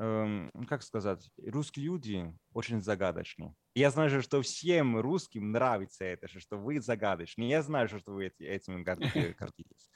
Эм, 0.00 0.52
как 0.68 0.84
сказать, 0.84 1.28
русские 1.44 1.86
люди 1.86 2.32
очень 2.52 2.80
загадочны. 2.80 3.52
Я 3.74 3.90
знаю, 3.90 4.22
что 4.22 4.42
всем 4.42 5.00
русским 5.00 5.50
нравится 5.50 6.04
это, 6.04 6.28
что 6.28 6.56
вы 6.56 6.80
загадочны. 6.80 7.42
Я 7.42 7.62
знаю, 7.62 7.88
что 7.88 8.12
вы 8.12 8.32
этим 8.38 8.84
гордитесь. 8.84 9.90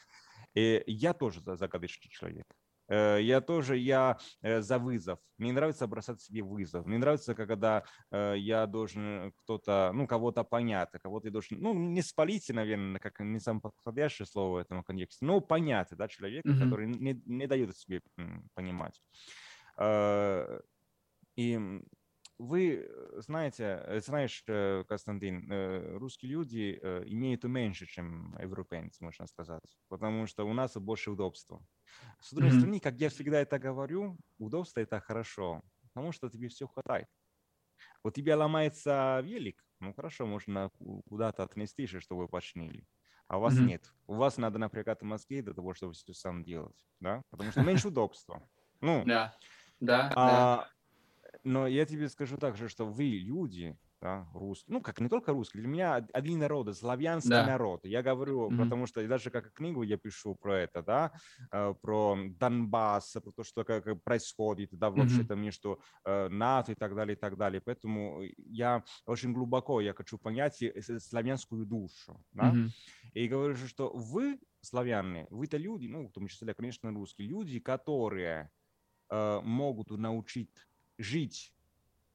И 0.54 0.82
я 0.88 1.14
тоже 1.14 1.40
загадочный 1.40 2.10
человек. 2.10 2.46
Э, 2.88 3.18
я 3.20 3.40
тоже, 3.40 3.76
я 3.76 4.18
э, 4.42 4.60
за 4.60 4.80
вызов. 4.80 5.20
Мне 5.38 5.52
нравится 5.52 5.86
бросать 5.86 6.20
себе 6.20 6.42
вызов. 6.42 6.84
Мне 6.84 6.98
нравится, 6.98 7.36
когда 7.36 7.84
э, 8.10 8.34
я 8.38 8.66
должен 8.66 9.32
кто-то, 9.36 9.92
ну, 9.94 10.08
кого-то 10.08 10.42
понять, 10.42 10.88
а 10.92 10.98
кого-то 10.98 11.28
я 11.28 11.32
должен, 11.32 11.60
ну, 11.60 11.74
не 11.74 12.02
спалить, 12.02 12.48
наверное, 12.48 12.98
как 12.98 13.20
не 13.20 13.38
самое 13.38 13.62
подходящее 13.62 14.26
слово 14.26 14.54
в 14.54 14.56
этом 14.56 14.82
контексте, 14.82 15.24
но 15.24 15.40
понять, 15.40 15.88
да, 15.92 16.08
человека, 16.08 16.48
mm-hmm. 16.48 16.64
который 16.64 16.88
не, 16.88 17.22
не 17.24 17.46
дает 17.46 17.76
себе 17.76 18.02
понимать. 18.54 19.00
И 21.36 21.80
вы 22.38 22.90
знаете, 23.18 24.00
знаешь, 24.04 24.42
Константин, 24.88 25.96
русские 25.98 26.32
люди 26.32 26.78
имеют 27.06 27.44
меньше, 27.44 27.86
чем 27.86 28.36
европейцы, 28.40 29.02
можно 29.04 29.26
сказать, 29.26 29.78
потому 29.88 30.26
что 30.26 30.44
у 30.44 30.52
нас 30.52 30.76
больше 30.76 31.10
удобства. 31.10 31.64
С 32.20 32.32
другой 32.32 32.52
mm-hmm. 32.52 32.58
стороны, 32.58 32.80
как 32.80 32.94
я 32.96 33.08
всегда 33.10 33.40
это 33.40 33.58
говорю, 33.58 34.18
удобство 34.38 34.80
это 34.80 35.00
хорошо, 35.00 35.62
потому 35.82 36.12
что 36.12 36.28
тебе 36.28 36.48
все 36.48 36.66
хватает. 36.66 37.06
У 38.04 38.10
тебя 38.10 38.36
ломается 38.36 39.20
велик, 39.22 39.64
ну 39.80 39.92
хорошо, 39.94 40.26
можно 40.26 40.70
куда-то 41.08 41.44
отнести, 41.44 41.86
чтобы 41.86 42.28
починили. 42.28 42.84
А 43.28 43.38
у 43.38 43.40
вас 43.40 43.54
mm-hmm. 43.54 43.64
нет. 43.64 43.94
У 44.06 44.14
вас 44.14 44.36
надо 44.36 44.58
напрягать 44.58 45.02
мозги 45.02 45.40
для 45.42 45.54
того, 45.54 45.74
чтобы 45.74 45.92
все 45.92 46.12
сам 46.12 46.44
делать, 46.44 46.84
да? 47.00 47.22
Потому 47.30 47.50
что 47.50 47.62
меньше 47.62 47.88
удобства. 47.88 48.46
Ну, 48.80 49.04
да, 49.06 49.36
да, 49.82 50.12
а, 50.14 50.56
да. 50.56 50.68
Но 51.44 51.66
я 51.66 51.84
тебе 51.84 52.08
скажу 52.08 52.36
также, 52.36 52.68
что 52.68 52.86
вы 52.86 53.04
люди, 53.04 53.76
да, 54.00 54.28
русский, 54.32 54.72
ну, 54.72 54.80
как 54.80 55.00
не 55.00 55.08
только 55.08 55.32
русский, 55.32 55.58
для 55.58 55.68
меня 55.68 56.06
один 56.12 56.38
народ, 56.38 56.76
славянский 56.76 57.30
да. 57.30 57.44
народ. 57.44 57.84
Я 57.84 58.02
говорю, 58.02 58.48
mm-hmm. 58.48 58.58
потому 58.58 58.86
что 58.86 59.06
даже 59.08 59.30
как 59.30 59.52
книгу 59.52 59.82
я 59.82 59.96
пишу 59.96 60.36
про 60.36 60.60
это, 60.60 60.82
да, 60.82 61.12
э, 61.50 61.74
про 61.82 62.16
Донбасс, 62.38 63.12
про 63.12 63.32
то, 63.32 63.42
что 63.42 63.64
как 63.64 64.02
происходит, 64.04 64.70
да, 64.72 64.90
вообще 64.90 65.24
там 65.24 65.40
между 65.40 65.80
э, 66.04 66.28
НАТО 66.28 66.72
и 66.72 66.74
так 66.76 66.94
далее, 66.94 67.16
и 67.16 67.18
так 67.18 67.36
далее. 67.36 67.60
Поэтому 67.60 68.22
я 68.36 68.84
очень 69.06 69.32
глубоко, 69.32 69.80
я 69.80 69.94
хочу 69.94 70.18
понять 70.18 70.62
славянскую 70.98 71.66
душу, 71.66 72.22
да, 72.32 72.52
mm-hmm. 72.52 72.68
и 73.14 73.28
говорю, 73.28 73.56
что 73.56 73.90
вы, 73.92 74.38
славяне, 74.60 75.26
вы-то 75.30 75.56
люди, 75.56 75.88
ну, 75.88 76.06
в 76.06 76.12
том 76.12 76.28
числе, 76.28 76.54
конечно, 76.54 76.92
русские 76.92 77.28
люди, 77.28 77.58
которые 77.58 78.50
могут 79.42 79.90
научить 79.90 80.50
жить 80.98 81.54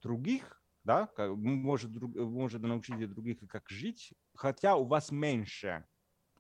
других, 0.02 0.62
да, 0.84 1.10
может, 1.18 1.92
друг, 1.92 2.16
может 2.16 2.62
научить 2.62 2.98
других, 3.10 3.40
как 3.50 3.70
жить, 3.70 4.14
хотя 4.34 4.76
у 4.76 4.86
вас 4.86 5.12
меньше. 5.12 5.86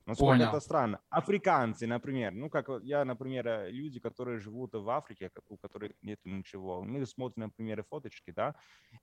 Насколько 0.05 0.37
Понял. 0.37 0.49
это 0.49 0.59
странно. 0.61 1.01
Африканцы, 1.09 1.85
например, 1.85 2.33
ну, 2.33 2.49
как 2.49 2.69
я, 2.83 3.03
например, 3.03 3.45
э, 3.45 3.71
люди, 3.71 3.99
которые 3.99 4.39
живут 4.39 4.73
в 4.73 4.89
Африке, 4.89 5.29
у 5.49 5.57
которых 5.57 5.91
нет 6.01 6.21
ничего, 6.23 6.81
мы 6.81 7.05
смотрим, 7.05 7.43
например, 7.43 7.83
фоточки, 7.83 8.31
да, 8.31 8.55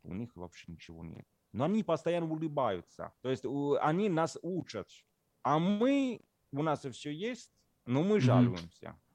у 0.03 0.15
них 0.15 0.35
вообще 0.35 0.73
ничего 0.73 1.05
нет. 1.05 1.27
Но 1.53 1.67
они 1.67 1.83
постоянно 1.83 2.27
улыбаются. 2.27 3.13
То 3.21 3.29
есть 3.29 3.45
у, 3.45 3.75
они 3.75 4.09
нас 4.09 4.39
учат. 4.41 4.89
А 5.43 5.59
мы, 5.59 6.23
у 6.53 6.63
нас 6.63 6.81
все 6.81 7.13
есть, 7.13 7.53
но 7.85 8.03
мы 8.03 8.19
жалуемся. 8.19 8.87
Mm-hmm. 8.87 9.14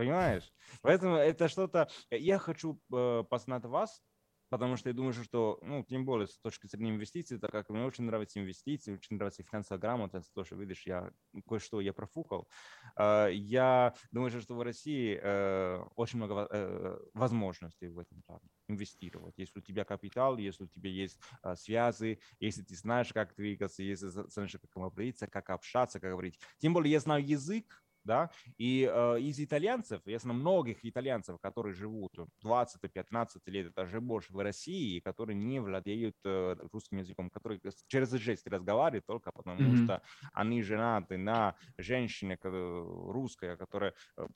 Понимаешь? 0.00 0.50
Поэтому 0.80 1.16
это 1.16 1.48
что-то... 1.48 1.90
Я 2.10 2.38
хочу 2.38 2.80
э, 2.90 3.22
познать 3.28 3.66
вас, 3.66 4.02
потому 4.48 4.76
что 4.76 4.88
я 4.88 4.94
думаю, 4.94 5.12
что, 5.12 5.58
ну, 5.60 5.84
тем 5.84 6.06
более 6.06 6.26
с 6.26 6.38
точки 6.38 6.66
зрения 6.68 6.92
инвестиций, 6.92 7.38
так 7.38 7.50
как 7.50 7.68
мне 7.68 7.84
очень 7.84 8.04
нравятся 8.04 8.40
инвестиции, 8.40 8.94
очень 8.94 9.16
нравится 9.16 9.42
финансовая 9.42 9.78
грамотность, 9.78 10.32
то, 10.32 10.42
что, 10.42 10.56
видишь, 10.56 10.86
я 10.86 11.10
кое-что 11.46 11.82
я 11.82 11.92
профукал. 11.92 12.48
Э, 12.96 13.28
я 13.30 13.92
думаю, 14.10 14.30
что 14.40 14.54
в 14.54 14.62
России 14.62 15.20
э, 15.22 15.84
очень 15.96 16.16
много 16.16 16.48
э, 16.50 16.98
возможностей 17.12 17.88
в 17.88 17.98
этом 17.98 18.22
плане 18.22 18.48
инвестировать. 18.68 19.34
Если 19.36 19.58
у 19.58 19.62
тебя 19.62 19.84
капитал, 19.84 20.38
если 20.38 20.64
у 20.64 20.68
тебя 20.68 20.88
есть 20.88 21.20
связи, 21.56 22.20
если 22.38 22.62
ты 22.62 22.74
знаешь, 22.74 23.12
как 23.12 23.34
двигаться, 23.36 23.82
если 23.82 24.08
знаешь, 24.08 24.52
как 24.52 24.82
обратиться, 24.82 25.26
как 25.26 25.50
общаться, 25.50 26.00
как 26.00 26.12
говорить. 26.12 26.40
Тем 26.56 26.72
более 26.72 26.92
я 26.92 27.00
знаю 27.00 27.22
язык, 27.22 27.82
да, 28.10 28.28
и 28.58 28.90
э, 28.92 29.20
из 29.20 29.38
итальянцев, 29.38 30.00
я 30.04 30.18
знаю 30.18 30.40
многих 30.40 30.84
итальянцев, 30.84 31.38
которые 31.40 31.74
живут 31.74 32.12
20-15 32.44 33.38
лет, 33.46 33.72
даже 33.74 34.00
больше 34.00 34.32
в 34.32 34.38
России, 34.42 34.98
которые 34.98 35.36
не 35.36 35.60
владеют 35.60 36.16
э, 36.24 36.56
русским 36.72 36.98
языком, 36.98 37.30
которые 37.30 37.60
через 37.86 38.10
жесть 38.10 38.48
разговаривают 38.48 39.06
только 39.06 39.30
потому, 39.30 39.60
mm-hmm. 39.60 39.84
что 39.84 40.02
они 40.32 40.62
женаты 40.62 41.18
на 41.18 41.54
женщине 41.78 42.36
русской, 42.42 43.56
которая 43.56 43.94
э, 44.16 44.26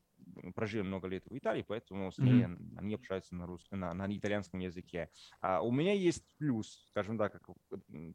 прожили 0.54 0.82
много 0.82 1.08
лет 1.08 1.24
в 1.26 1.36
Италии, 1.36 1.64
поэтому 1.66 2.10
с 2.10 2.18
ней 2.18 2.44
mm-hmm. 2.44 2.78
они 2.78 2.94
общаются 2.94 3.34
на, 3.34 3.46
русском, 3.46 3.80
на, 3.80 3.94
на 3.94 4.16
итальянском 4.16 4.60
языке. 4.60 5.10
А 5.40 5.62
у 5.62 5.70
меня 5.70 5.92
есть 5.92 6.24
плюс, 6.38 6.84
скажем 6.88 7.18
так, 7.18 7.32
как, 7.32 7.56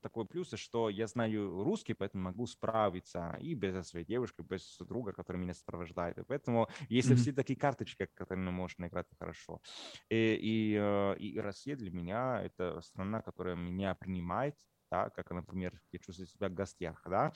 такой 0.01 0.25
плюс, 0.25 0.51
что 0.55 0.89
я 0.89 1.07
знаю 1.07 1.63
русский, 1.63 1.93
поэтому 1.93 2.23
могу 2.23 2.47
справиться 2.47 3.37
и 3.39 3.53
без 3.53 3.87
своей 3.87 4.05
девушки, 4.05 4.41
без 4.41 4.77
друга, 4.79 5.13
который 5.13 5.37
меня 5.37 5.53
сопровождает. 5.53 6.17
И 6.17 6.23
поэтому 6.23 6.67
если 6.89 7.15
mm-hmm. 7.15 7.19
все 7.19 7.33
такие 7.33 7.57
карточки, 7.59 8.07
которые 8.13 8.49
можно 8.51 8.85
играть 8.85 9.07
хорошо. 9.19 9.61
И, 10.09 10.37
и, 10.41 10.77
э, 10.79 11.17
и 11.17 11.39
Россия 11.39 11.75
для 11.75 11.91
меня 11.91 12.41
это 12.41 12.81
страна, 12.81 13.21
которая 13.21 13.55
меня 13.55 13.95
принимает, 13.95 14.55
да, 14.91 15.09
как, 15.09 15.29
например, 15.31 15.79
я 15.91 15.99
чувствую 15.99 16.27
себя 16.27 16.49
в 16.49 16.53
гостях, 16.53 17.01
да, 17.05 17.31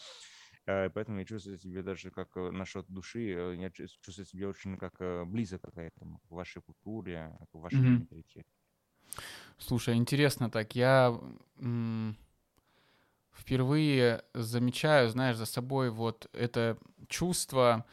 Э, 0.52 0.52
поэтому 0.65 1.19
я 1.19 1.25
чувствую 1.25 1.57
себя 1.57 1.83
даже 1.83 2.11
как 2.11 2.35
э, 2.37 2.51
насчет 2.51 2.85
души, 2.87 3.33
э, 3.33 3.55
я 3.55 3.69
чувствую 3.69 4.25
себя 4.25 4.49
очень 4.49 4.77
как 4.77 5.27
близко 5.27 5.59
к 5.59 5.77
этому, 5.77 6.19
к 6.19 6.31
вашей 6.31 6.61
культуре, 6.61 7.37
к 7.51 7.55
вашему 7.55 7.83
mm-hmm. 7.83 7.99
менталитету. 7.99 8.47
Слушай, 9.57 9.95
интересно 9.95 10.49
так, 10.49 10.75
я 10.75 11.19
м- 11.57 12.17
впервые 13.31 14.23
замечаю, 14.33 15.09
знаешь, 15.09 15.37
за 15.37 15.45
собой 15.45 15.89
вот 15.89 16.29
это 16.33 16.77
чувство, 17.07 17.85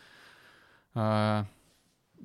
э, 0.94 1.44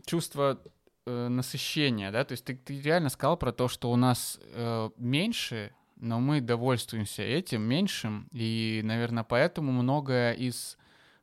чувство 0.06 0.62
э, 1.06 1.28
насыщения, 1.28 2.12
да, 2.12 2.24
то 2.24 2.34
есть 2.34 2.46
ты, 2.46 2.56
ты 2.56 2.80
реально 2.82 3.10
сказал 3.10 3.38
про 3.38 3.52
то, 3.52 3.68
что 3.68 3.92
у 3.92 3.96
нас 3.96 4.40
э, 4.42 4.90
меньше 4.98 5.74
но 5.96 6.20
мы 6.20 6.42
довольствуемся 6.42 7.24
этим 7.24 7.62
меньшим, 7.62 8.28
и, 8.32 8.82
наверное, 8.84 9.24
поэтому 9.24 9.72
многое 9.72 10.34
из 10.34 10.78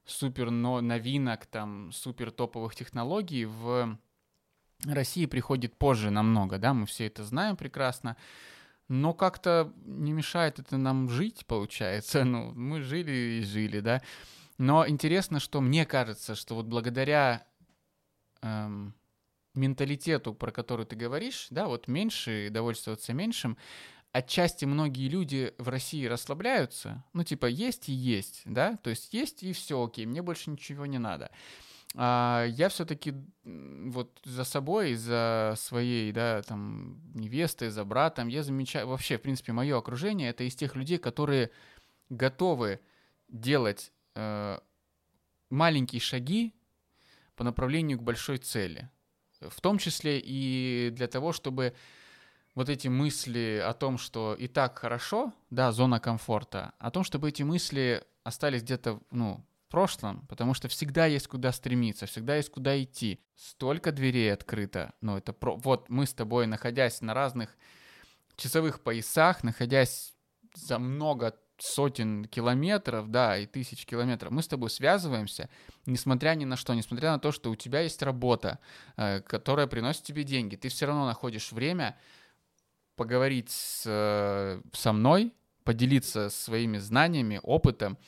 супер 0.05 0.51
новинок, 0.51 1.47
там, 1.47 1.93
супер 1.93 2.31
топовых 2.31 2.75
технологий 2.75 3.45
в 3.45 3.99
России 4.85 5.27
приходит 5.27 5.77
позже 5.77 6.11
намного, 6.11 6.59
да, 6.59 6.75
мы 6.75 6.87
все 6.87 7.07
это 7.07 7.25
знаем 7.25 7.57
прекрасно, 7.57 8.17
но 8.89 9.15
как-то 9.15 9.73
не 9.85 10.13
мешает 10.13 10.59
это 10.59 10.77
нам 10.77 11.09
жить, 11.09 11.47
получается, 11.47 12.25
ну, 12.25 12.53
мы 12.55 12.83
жили 12.83 13.41
и 13.41 13.43
жили, 13.43 13.81
да, 13.81 14.03
но 14.59 14.87
интересно, 14.89 15.41
что 15.41 15.61
мне 15.61 15.87
кажется, 15.87 16.35
что 16.35 16.55
вот 16.55 16.67
благодаря 16.67 17.47
эм, 18.43 18.95
менталитету, 19.55 20.35
про 20.35 20.51
который 20.51 20.87
ты 20.87 20.97
говоришь, 20.97 21.47
да, 21.51 21.67
вот 21.67 21.89
меньше, 21.89 22.49
довольствоваться 22.51 23.13
меньшим, 23.13 23.57
отчасти 24.13 24.67
многие 24.67 25.09
люди 25.09 25.55
в 25.59 25.69
России 25.69 26.07
расслабляются, 26.07 27.05
ну, 27.13 27.25
типа, 27.25 27.47
есть 27.47 27.89
и 27.89 27.93
есть, 27.93 28.43
да, 28.45 28.77
то 28.77 28.91
есть 28.91 29.13
есть 29.15 29.43
и 29.43 29.53
все 29.53 29.83
окей, 29.83 30.07
мне 30.07 30.23
больше 30.23 30.51
ничего 30.51 30.87
не 30.87 30.99
надо. 30.99 31.31
А 31.95 32.47
я 32.47 32.69
все-таки 32.71 33.15
вот 33.45 34.19
за 34.25 34.45
собой, 34.45 34.95
за 34.95 35.55
своей, 35.57 36.13
да, 36.13 36.43
там, 36.43 37.01
невестой, 37.15 37.69
за 37.69 37.85
братом, 37.85 38.29
я 38.29 38.43
замечаю, 38.43 38.87
вообще, 38.87 39.19
в 39.19 39.23
принципе, 39.23 39.53
мое 39.53 39.77
окружение, 39.77 40.31
это 40.31 40.45
из 40.45 40.55
тех 40.55 40.75
людей, 40.75 40.99
которые 40.99 41.51
готовы 42.09 42.81
делать 43.29 43.93
э, 44.15 44.59
маленькие 45.51 46.01
шаги 46.01 46.55
по 47.35 47.45
направлению 47.45 47.99
к 47.99 48.03
большой 48.03 48.39
цели. 48.39 48.91
В 49.41 49.61
том 49.61 49.79
числе 49.79 50.21
и 50.23 50.91
для 50.93 51.09
того, 51.09 51.33
чтобы 51.33 51.75
вот 52.55 52.69
эти 52.69 52.89
мысли 52.89 53.63
о 53.65 53.73
том, 53.73 53.99
что 53.99 54.35
и 54.35 54.47
так 54.47 54.79
хорошо, 54.79 55.33
да, 55.51 55.73
зона 55.73 56.01
комфорта, 56.01 56.73
о 56.79 56.91
том, 56.91 57.05
чтобы 57.05 57.29
эти 57.29 57.43
мысли 57.43 58.05
остались 58.25 58.63
где-то, 58.63 59.01
ну, 59.11 59.45
в 59.67 59.71
прошлом, 59.71 60.27
потому 60.27 60.53
что 60.53 60.69
всегда 60.69 61.07
есть 61.07 61.29
куда 61.29 61.51
стремиться, 61.51 62.07
всегда 62.07 62.37
есть 62.37 62.51
куда 62.51 62.81
идти. 62.83 63.21
Столько 63.35 63.91
дверей 63.91 64.33
открыто, 64.33 64.93
ну, 65.01 65.17
это 65.17 65.33
про... 65.33 65.57
Вот 65.57 65.89
мы 65.89 66.07
с 66.07 66.13
тобой, 66.13 66.47
находясь 66.47 67.01
на 67.01 67.15
разных 67.15 67.57
часовых 68.37 68.83
поясах, 68.83 69.43
находясь 69.43 70.15
за 70.55 70.79
много 70.79 71.35
сотен 71.59 72.25
километров, 72.25 73.11
да, 73.11 73.39
и 73.39 73.47
тысяч 73.47 73.87
километров, 73.87 74.33
мы 74.33 74.43
с 74.43 74.49
тобой 74.49 74.69
связываемся, 74.69 75.49
несмотря 75.87 76.35
ни 76.35 76.45
на 76.45 76.57
что, 76.57 76.75
несмотря 76.75 77.13
на 77.13 77.19
то, 77.19 77.31
что 77.31 77.51
у 77.51 77.57
тебя 77.57 77.81
есть 77.81 78.03
работа, 78.03 78.59
э, 78.97 79.21
которая 79.21 79.67
приносит 79.69 80.03
тебе 80.03 80.25
деньги, 80.25 80.57
ты 80.57 80.69
все 80.69 80.87
равно 80.87 81.07
находишь 81.07 81.53
время 81.53 81.97
поговорить 82.97 83.51
с, 83.51 83.85
э, 83.87 84.61
со 84.73 84.93
мной, 84.93 85.35
поделиться 85.65 86.31
своими 86.31 86.79
знаниями, 86.79 87.41
опытом, 87.43 87.99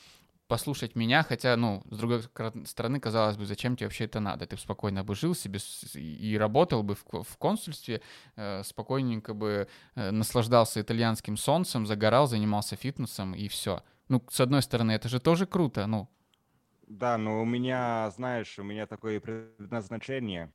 послушать 0.47 0.95
меня, 0.95 1.23
хотя, 1.23 1.55
ну, 1.57 1.83
с 1.89 1.97
другой 1.97 2.21
стороны, 2.65 2.99
казалось 2.99 3.37
бы, 3.37 3.45
зачем 3.45 3.75
тебе 3.75 3.87
вообще 3.87 4.05
это 4.05 4.19
надо? 4.19 4.45
Ты 4.45 4.57
спокойно 4.57 5.03
бы 5.03 5.15
жил 5.15 5.33
себе 5.33 5.59
и 5.95 6.37
работал 6.37 6.83
бы 6.83 6.95
в, 6.95 7.37
консульстве, 7.37 8.01
э, 8.35 8.63
спокойненько 8.63 9.33
бы 9.33 9.67
э, 9.95 10.11
наслаждался 10.11 10.81
итальянским 10.81 11.37
солнцем, 11.37 11.85
загорал, 11.87 12.27
занимался 12.27 12.75
фитнесом 12.75 13.33
и 13.33 13.47
все. 13.47 13.83
Ну, 14.07 14.23
с 14.29 14.39
одной 14.39 14.61
стороны, 14.61 14.91
это 14.91 15.09
же 15.09 15.19
тоже 15.19 15.47
круто, 15.47 15.87
ну. 15.87 16.07
Да, 16.87 17.17
но 17.17 17.41
у 17.41 17.45
меня, 17.45 18.11
знаешь, 18.11 18.59
у 18.59 18.63
меня 18.63 18.85
такое 18.85 19.19
предназначение. 19.19 20.51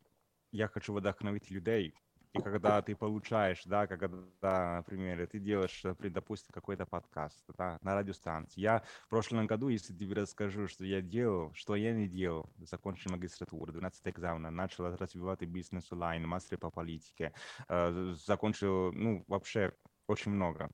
Я 0.52 0.68
хочу 0.68 0.94
вдохновить 0.94 1.50
людей, 1.50 1.94
и 2.32 2.40
когда 2.40 2.80
ты 2.80 2.94
получаешь, 2.94 3.62
да, 3.64 3.87
когда, 3.87 4.76
например, 4.76 5.26
ты 5.26 5.40
делаешь, 5.40 5.82
допустим, 5.99 6.52
какой-то 6.52 6.87
подкаст 6.87 7.42
да, 7.58 7.78
на 7.82 7.96
радиостанции. 7.96 8.60
Я 8.60 8.82
в 9.06 9.08
прошлом 9.08 9.46
году, 9.46 9.68
если 9.68 9.92
тебе 9.92 10.14
расскажу, 10.14 10.68
что 10.68 10.84
я 10.84 11.00
делал, 11.00 11.52
что 11.54 11.75
я 11.75 11.92
не 11.92 12.08
делал, 12.08 12.49
закончил 12.58 13.10
магистратуру, 13.10 13.73
12 13.73 14.06
экзамена, 14.08 14.50
начал 14.50 14.97
развивать 14.97 15.43
бизнес 15.43 15.90
онлайн, 15.90 16.26
мастер 16.26 16.58
по 16.58 16.71
политике, 16.71 17.32
э, 17.69 18.14
закончил, 18.25 18.93
ну, 18.93 19.25
вообще 19.26 19.73
очень 20.06 20.30
много. 20.30 20.71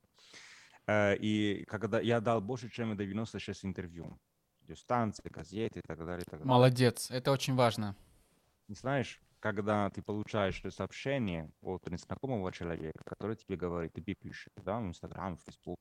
Э, 0.85 1.15
и 1.17 1.65
когда 1.65 1.99
я 1.99 2.21
дал 2.21 2.39
больше, 2.39 2.69
чем 2.69 2.95
96 2.95 3.65
интервью, 3.65 4.19
радиостанции, 4.61 5.29
газеты 5.29 5.79
и 5.79 5.81
так 5.81 5.97
далее. 5.97 6.21
И 6.21 6.29
так 6.29 6.39
далее. 6.39 6.45
Молодец, 6.45 7.09
это 7.09 7.31
очень 7.31 7.55
важно. 7.55 7.95
Не 8.67 8.75
знаешь, 8.75 9.21
когда 9.53 9.89
ты 9.89 10.01
получаешь 10.01 10.61
сообщение 10.69 11.51
от 11.61 11.89
незнакомого 11.89 12.51
человека, 12.51 12.99
который 13.05 13.35
тебе 13.35 13.55
говорит, 13.55 13.93
тебе 13.93 14.15
пишет, 14.15 14.53
да, 14.57 14.79
в 14.79 14.85
Инстаграм, 14.85 15.37
в 15.37 15.41
Фейсбук, 15.41 15.79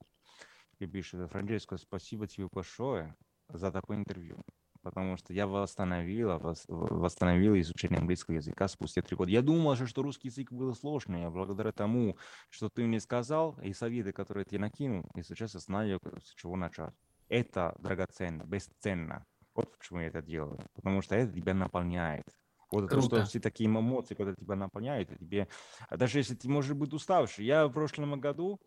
тебе 0.78 0.90
пишет, 0.90 1.30
Франческо, 1.30 1.76
спасибо 1.76 2.26
тебе 2.26 2.48
большое 2.50 3.14
за 3.48 3.70
такое 3.70 3.98
интервью, 3.98 4.42
потому 4.82 5.16
что 5.16 5.32
я 5.32 5.46
восстановила, 5.46 6.38
восстановила 6.68 7.60
изучение 7.60 7.98
английского 7.98 8.36
языка 8.36 8.68
спустя 8.68 9.02
три 9.02 9.16
года. 9.16 9.30
Я 9.30 9.42
думал, 9.42 9.74
что 9.76 10.02
русский 10.02 10.28
язык 10.28 10.52
был 10.52 10.74
сложный, 10.74 11.26
а 11.26 11.30
благодаря 11.30 11.72
тому, 11.72 12.16
что 12.50 12.68
ты 12.68 12.84
мне 12.84 13.00
сказал, 13.00 13.58
и 13.62 13.72
советы, 13.72 14.12
которые 14.12 14.42
я 14.42 14.50
тебе 14.50 14.60
накинул, 14.60 15.04
я 15.14 15.22
сейчас 15.22 15.52
знаю, 15.52 16.00
с 16.22 16.34
чего 16.34 16.56
начать. 16.56 16.94
Это 17.28 17.74
драгоценно, 17.78 18.44
бесценно. 18.44 19.24
Вот 19.54 19.76
почему 19.76 20.00
я 20.00 20.08
это 20.08 20.22
делаю. 20.22 20.60
Потому 20.74 21.02
что 21.02 21.14
это 21.14 21.32
тебя 21.32 21.54
наполняет. 21.54 22.26
Вот 22.70 22.84
Круто. 22.86 22.92
это, 22.92 23.02
что 23.02 23.22
все 23.24 23.40
такие 23.40 23.68
эмоции, 23.68 24.14
когда 24.14 24.34
тебя 24.34 24.56
наполняют, 24.56 25.10
тебе, 25.18 25.48
а 25.88 25.96
даже 25.96 26.18
если 26.18 26.34
ты 26.34 26.48
можешь 26.48 26.74
быть 26.74 26.92
уставший. 26.92 27.44
Я 27.44 27.66
в 27.68 27.72
прошлом 27.72 28.20
году 28.20 28.60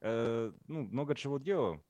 э, 0.00 0.52
ну, 0.66 0.82
много 0.82 1.14
чего 1.14 1.38
делал, 1.38 1.84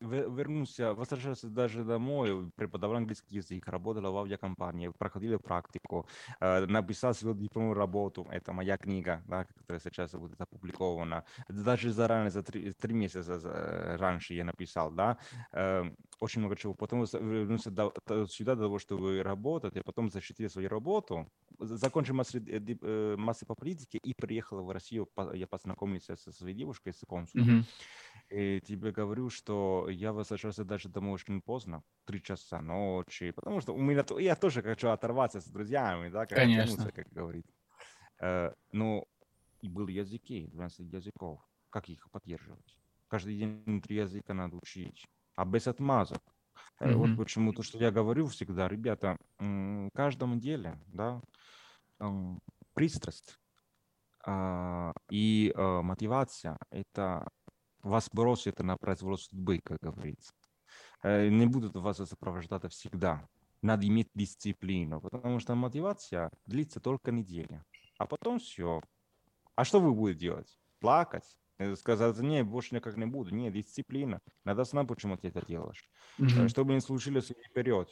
вернулся, 0.00 0.94
возвращался 0.94 1.48
даже 1.48 1.84
домой, 1.84 2.50
преподавал 2.56 2.96
английский 2.96 3.36
язык, 3.36 3.66
работал 3.68 4.12
в 4.12 4.18
авиакомпании, 4.18 4.88
проходил 4.88 5.38
практику, 5.38 6.06
э, 6.40 6.66
написал 6.66 7.14
свою 7.14 7.34
дипломную 7.34 7.74
работу, 7.74 8.26
это 8.30 8.52
моя 8.52 8.76
книга, 8.76 9.22
да, 9.26 9.44
которая 9.44 9.80
сейчас 9.80 10.12
будет 10.12 10.40
опубликована. 10.40 11.24
Даже 11.48 11.92
заранее, 11.92 12.30
за 12.30 12.42
три, 12.42 12.72
три 12.72 12.94
месяца 12.94 13.96
раньше 13.98 14.34
я 14.34 14.44
написал, 14.44 14.90
да, 14.90 15.18
э, 15.52 15.84
очень 16.20 16.40
много 16.40 16.56
чего. 16.56 16.74
Потом 16.74 17.04
вернулся 17.04 17.70
сюда 18.28 18.54
для 18.54 18.64
того, 18.64 18.78
чтобы 18.78 19.22
работать, 19.22 19.76
и 19.76 19.82
потом 19.82 20.10
защитил 20.10 20.50
свою 20.50 20.68
работу, 20.68 21.26
закончил 21.58 22.14
мастер, 22.14 22.42
э, 22.46 23.16
мастер 23.16 23.46
по 23.46 23.54
политике 23.54 23.98
и 23.98 24.14
приехал 24.14 24.64
в 24.64 24.70
Россию, 24.70 25.08
я 25.34 25.46
познакомился 25.46 26.16
со 26.16 26.32
своей 26.32 26.54
девушкой, 26.54 26.92
с 26.92 27.04
консулом. 27.06 27.46
Mm-hmm. 27.48 28.56
И 28.56 28.60
тебе 28.60 28.92
говорю, 28.92 29.30
что 29.30 29.88
я 29.90 30.12
возвращался 30.12 30.64
даже 30.64 30.88
домой 30.88 31.14
очень 31.14 31.40
поздно, 31.40 31.82
три 32.04 32.22
часа 32.22 32.60
ночи, 32.60 33.30
потому 33.30 33.60
что 33.60 33.74
у 33.74 33.80
меня 33.80 34.04
я 34.18 34.36
тоже 34.36 34.62
хочу 34.62 34.88
оторваться 34.88 35.40
с 35.40 35.46
друзьями, 35.46 36.10
да, 36.10 36.26
как 36.26 36.38
Конечно. 36.38 36.90
как 36.92 37.08
говорит. 37.10 37.46
Э, 38.20 38.52
но 38.72 39.04
и 39.60 39.68
был 39.68 39.88
языки, 39.88 40.48
12 40.48 40.92
языков. 40.92 41.40
Как 41.70 41.88
их 41.88 42.10
поддерживать? 42.10 42.78
Каждый 43.08 43.38
день 43.38 43.80
три 43.82 43.96
языка 43.96 44.34
надо 44.34 44.56
учить, 44.56 45.04
а 45.34 45.44
без 45.44 45.66
отмазок. 45.66 46.22
Mm-hmm. 46.80 46.94
Вот 46.94 47.16
почему 47.16 47.52
то, 47.52 47.62
что 47.62 47.78
я 47.78 47.90
говорю 47.90 48.26
всегда, 48.26 48.68
ребята, 48.68 49.16
в 49.38 49.90
каждом 49.94 50.38
деле, 50.38 50.78
да, 50.86 51.22
пристрасть 52.74 53.38
а, 54.24 54.92
и 55.08 55.52
а, 55.54 55.82
мотивация– 55.82 56.58
это 56.70 57.26
вас 57.82 58.10
бросит 58.12 58.58
на 58.58 58.76
произвол 58.76 59.16
судьбы, 59.16 59.60
как 59.64 59.78
говорится. 59.80 60.32
Э, 61.02 61.28
не 61.28 61.46
будут 61.46 61.76
вас 61.76 61.96
сопровождать 61.98 62.70
всегда. 62.72 63.28
Надо 63.62 63.86
иметь 63.86 64.10
дисциплину, 64.14 65.00
потому 65.00 65.38
что 65.38 65.54
мотивация 65.54 66.30
длится 66.46 66.80
только 66.80 67.12
неделя. 67.12 67.64
А 67.98 68.06
потом 68.06 68.38
все. 68.38 68.82
А 69.54 69.64
что 69.64 69.80
вы 69.80 69.94
будете 69.94 70.20
делать? 70.20 70.58
Плакать? 70.80 71.38
Э, 71.58 71.74
сказать, 71.76 72.18
не, 72.18 72.44
больше 72.44 72.74
никак 72.74 72.96
не 72.96 73.06
буду. 73.06 73.34
Нет, 73.34 73.52
дисциплина. 73.52 74.20
Надо 74.44 74.64
знать, 74.64 74.86
почему 74.86 75.16
ты 75.16 75.28
это 75.28 75.44
делаешь. 75.46 75.88
Mm-hmm. 76.18 76.48
Чтобы 76.48 76.74
не 76.74 76.80
случилось 76.80 77.32
вперед. 77.50 77.88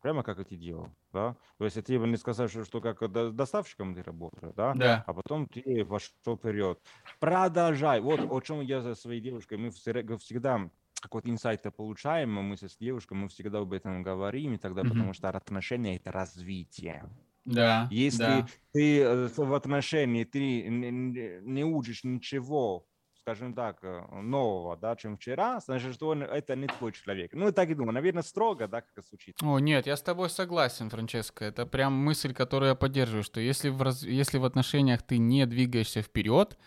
Прямо 0.00 0.22
как 0.22 0.38
это 0.38 0.54
делал, 0.56 0.90
да? 1.12 1.36
То 1.56 1.64
есть 1.64 1.82
тебе 1.86 1.98
не 2.06 2.16
сказать, 2.16 2.50
что, 2.50 2.64
что 2.64 2.80
как 2.80 3.10
доставщиком 3.34 3.94
ты 3.94 4.02
работаешь, 4.02 4.52
да? 4.54 4.74
Да. 4.74 5.04
А 5.06 5.14
потом 5.14 5.46
ты 5.46 5.84
пошел 5.84 6.36
вперед. 6.36 6.78
Продолжай. 7.20 8.00
Вот 8.00 8.20
о 8.20 8.40
чем 8.40 8.60
я 8.60 8.82
за 8.82 8.94
своей 8.96 9.20
девушкой. 9.20 9.56
Мы 9.56 9.70
всегда 9.70 10.68
какой-то 11.00 11.30
инсайт 11.30 11.62
получаем, 11.74 12.32
мы 12.32 12.56
с 12.56 12.76
девушкой, 12.76 13.14
мы 13.14 13.28
всегда 13.28 13.58
об 13.60 13.72
этом 13.72 14.02
говорим, 14.02 14.54
и 14.54 14.58
тогда, 14.58 14.82
mm-hmm. 14.82 14.88
потому 14.88 15.12
что 15.12 15.28
отношения— 15.28 15.96
это 15.96 16.12
развитие. 16.12 17.04
Да, 17.44 17.88
Если 17.90 18.22
да. 18.22 18.46
ты 18.72 19.00
э, 19.00 19.28
в 19.28 19.54
отношении, 19.54 20.24
ты 20.24 20.68
не, 20.68 21.40
не 21.42 21.64
учишь 21.64 22.02
ничего 22.04 22.86
скажем 23.24 23.54
так, 23.54 23.78
э, 23.82 24.04
нового, 24.20 24.76
да, 24.76 24.96
чем 24.96 25.16
вчера, 25.16 25.58
значит, 25.60 25.94
что 25.94 26.08
он, 26.08 26.22
это 26.22 26.54
не 26.56 26.66
твой 26.66 26.92
человек. 26.92 27.32
Ну, 27.32 27.50
так 27.52 27.70
и 27.70 27.74
думаю, 27.74 27.94
наверное, 27.94 28.22
строго, 28.22 28.68
да, 28.68 28.82
как 28.82 28.90
это 28.92 29.08
звучит. 29.08 29.36
О, 29.42 29.58
нет, 29.58 29.86
я 29.86 29.96
с 29.96 30.02
тобой 30.02 30.28
согласен, 30.28 30.90
Франческо. 30.90 31.46
Это 31.46 31.64
прям 31.64 31.94
мысль, 31.94 32.34
которую 32.34 32.68
я 32.68 32.74
поддерживаю, 32.74 33.22
что 33.22 33.40
если 33.40 33.70
в, 33.70 33.80
раз... 33.80 34.02
если 34.02 34.36
в 34.36 34.44
отношениях 34.44 35.02
ты 35.02 35.16
не 35.16 35.46
двигаешься 35.46 36.02
вперед, 36.02 36.58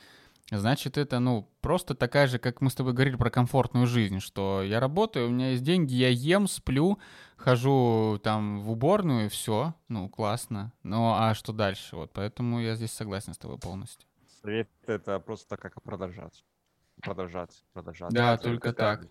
значит, 0.49 0.97
это, 0.97 1.19
ну, 1.19 1.47
просто 1.61 1.93
такая 1.93 2.25
же, 2.25 2.39
как 2.39 2.59
мы 2.59 2.71
с 2.71 2.75
тобой 2.75 2.93
говорили 2.93 3.17
про 3.17 3.29
комфортную 3.29 3.85
жизнь, 3.85 4.19
что 4.19 4.63
я 4.63 4.79
работаю, 4.79 5.27
у 5.27 5.31
меня 5.31 5.51
есть 5.51 5.63
деньги, 5.63 5.93
я 5.93 6.09
ем, 6.09 6.47
сплю, 6.47 6.97
хожу 7.35 8.19
там 8.23 8.61
в 8.61 8.71
уборную, 8.71 9.27
и 9.27 9.29
все, 9.29 9.75
ну, 9.89 10.09
классно. 10.09 10.73
Ну, 10.81 11.13
а 11.13 11.35
что 11.35 11.53
дальше? 11.53 11.95
Вот, 11.95 12.13
поэтому 12.13 12.59
я 12.61 12.73
здесь 12.73 12.93
согласен 12.93 13.35
с 13.35 13.37
тобой 13.37 13.59
полностью. 13.59 14.07
Совет— 14.47 14.69
это 14.87 15.19
просто 15.19 15.57
как 15.57 15.83
продолжать. 15.83 16.45
Продолжать, 17.01 17.65
продолжать. 17.73 18.13
Да, 18.13 18.37
только 18.37 18.71
так. 18.71 19.05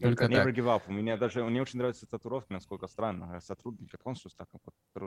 Только 0.00 0.24
Never 0.24 0.44
так. 0.44 0.56
give 0.56 0.64
up. 0.64 0.82
У 0.86 0.92
меня 0.92 1.18
даже, 1.18 1.44
мне 1.44 1.60
очень 1.60 1.78
нравится 1.78 2.06
татуировка, 2.06 2.54
насколько 2.54 2.86
странно. 2.86 3.38
Сотрудник 3.40 3.90
консульства, 4.02 4.46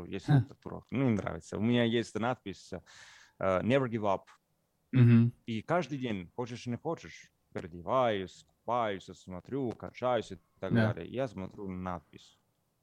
есть 0.05 0.27
татуировка. 0.27 0.87
Ну, 0.91 1.09
не 1.09 1.15
нравится. 1.15 1.57
У 1.57 1.61
меня 1.61 1.83
есть 1.83 2.13
надпись 2.13 2.71
uh, 3.39 3.63
Never 3.63 3.89
give 3.89 4.03
up. 4.03 4.25
Mm-hmm. 4.95 5.31
И 5.47 5.63
каждый 5.63 5.97
день, 5.97 6.31
хочешь 6.35 6.67
или 6.67 6.73
не 6.73 6.77
хочешь, 6.77 7.31
переодеваюсь, 7.51 8.45
купаюсь, 8.45 9.05
смотрю, 9.05 9.71
качаюсь 9.71 10.31
и 10.31 10.37
так 10.59 10.71
yeah. 10.73 10.93
далее. 10.93 11.07
Я 11.07 11.27
смотрю 11.27 11.67
надпись. 11.69 12.38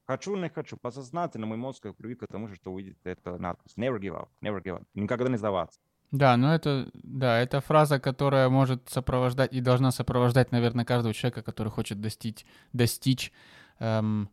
Хочу, 0.06 0.36
не 0.36 0.48
хочу. 0.48 0.76
Подсознательно 0.76 1.46
мой 1.46 1.56
мозг 1.56 1.86
привык 1.98 2.20
к 2.20 2.26
тому, 2.26 2.48
что 2.54 2.72
увидит 2.72 2.98
эту 3.04 3.38
надпись. 3.38 3.74
Never 3.76 3.98
give 3.98 4.14
up, 4.14 4.28
never 4.42 4.62
give 4.62 4.78
up. 4.78 4.84
Никогда 4.94 5.28
не 5.28 5.38
сдаваться. 5.38 5.80
Да, 6.12 6.36
ну 6.36 6.48
это, 6.48 6.88
да, 6.94 7.40
это 7.40 7.60
фраза, 7.60 7.98
которая 7.98 8.48
может 8.48 8.88
сопровождать 8.88 9.52
и 9.52 9.60
должна 9.60 9.90
сопровождать, 9.90 10.52
наверное, 10.52 10.84
каждого 10.84 11.12
человека, 11.12 11.42
который 11.42 11.68
хочет 11.68 12.00
достичь, 12.00 12.46
достичь 12.72 13.32
эм, 13.80 14.30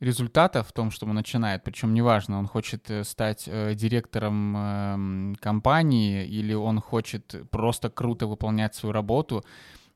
результата 0.00 0.62
в 0.62 0.72
том, 0.72 0.92
что 0.92 1.06
он 1.06 1.14
начинает. 1.14 1.64
Причем 1.64 1.92
неважно, 1.92 2.38
он 2.38 2.46
хочет 2.46 2.88
э, 2.90 3.02
стать 3.02 3.48
э, 3.48 3.74
директором 3.74 4.56
э, 4.56 5.34
компании 5.40 6.24
или 6.24 6.54
он 6.54 6.80
хочет 6.80 7.34
просто 7.50 7.90
круто 7.90 8.28
выполнять 8.28 8.76
свою 8.76 8.92
работу, 8.92 9.44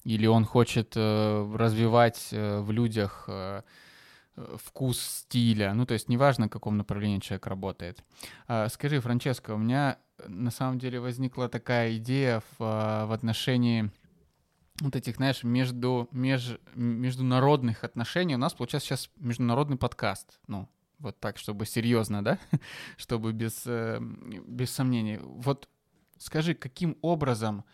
или 0.03 0.27
он 0.27 0.45
хочет 0.45 0.95
э, 0.97 1.55
развивать 1.55 2.29
э, 2.33 2.61
в 2.61 2.73
людях 2.73 3.27
э, 3.29 3.63
вкус 4.57 5.01
стиля. 5.01 5.75
Ну, 5.75 5.87
то 5.87 5.95
есть 5.95 6.09
неважно, 6.09 6.47
в 6.47 6.51
каком 6.51 6.77
направлении 6.77 7.19
человек 7.19 7.47
работает. 7.47 8.05
А, 8.47 8.69
скажи, 8.69 9.01
Франческо, 9.01 9.55
у 9.55 9.59
меня 9.59 9.99
на 10.27 10.51
самом 10.51 10.79
деле 10.79 11.01
возникла 11.01 11.49
такая 11.49 11.97
идея 11.97 12.41
в, 12.41 12.57
а, 12.61 13.07
в 13.07 13.13
отношении 13.13 13.91
вот 14.81 14.97
этих, 14.97 15.17
знаешь, 15.17 15.45
между, 15.45 16.09
меж, 16.13 16.59
международных 16.75 17.85
отношений. 17.85 18.35
У 18.35 18.39
нас 18.39 18.55
получается 18.55 18.89
сейчас 18.89 19.11
международный 19.17 19.77
подкаст. 19.77 20.41
Ну, 20.47 20.69
вот 20.99 21.19
так, 21.21 21.37
чтобы 21.39 21.67
серьезно, 21.67 22.25
да? 22.25 22.39
чтобы 22.97 23.33
без, 23.33 23.63
э, 23.67 23.99
без 24.01 24.71
сомнений. 24.71 25.19
Вот 25.23 25.69
скажи, 26.19 26.55
каким 26.55 26.97
образом 27.03 27.65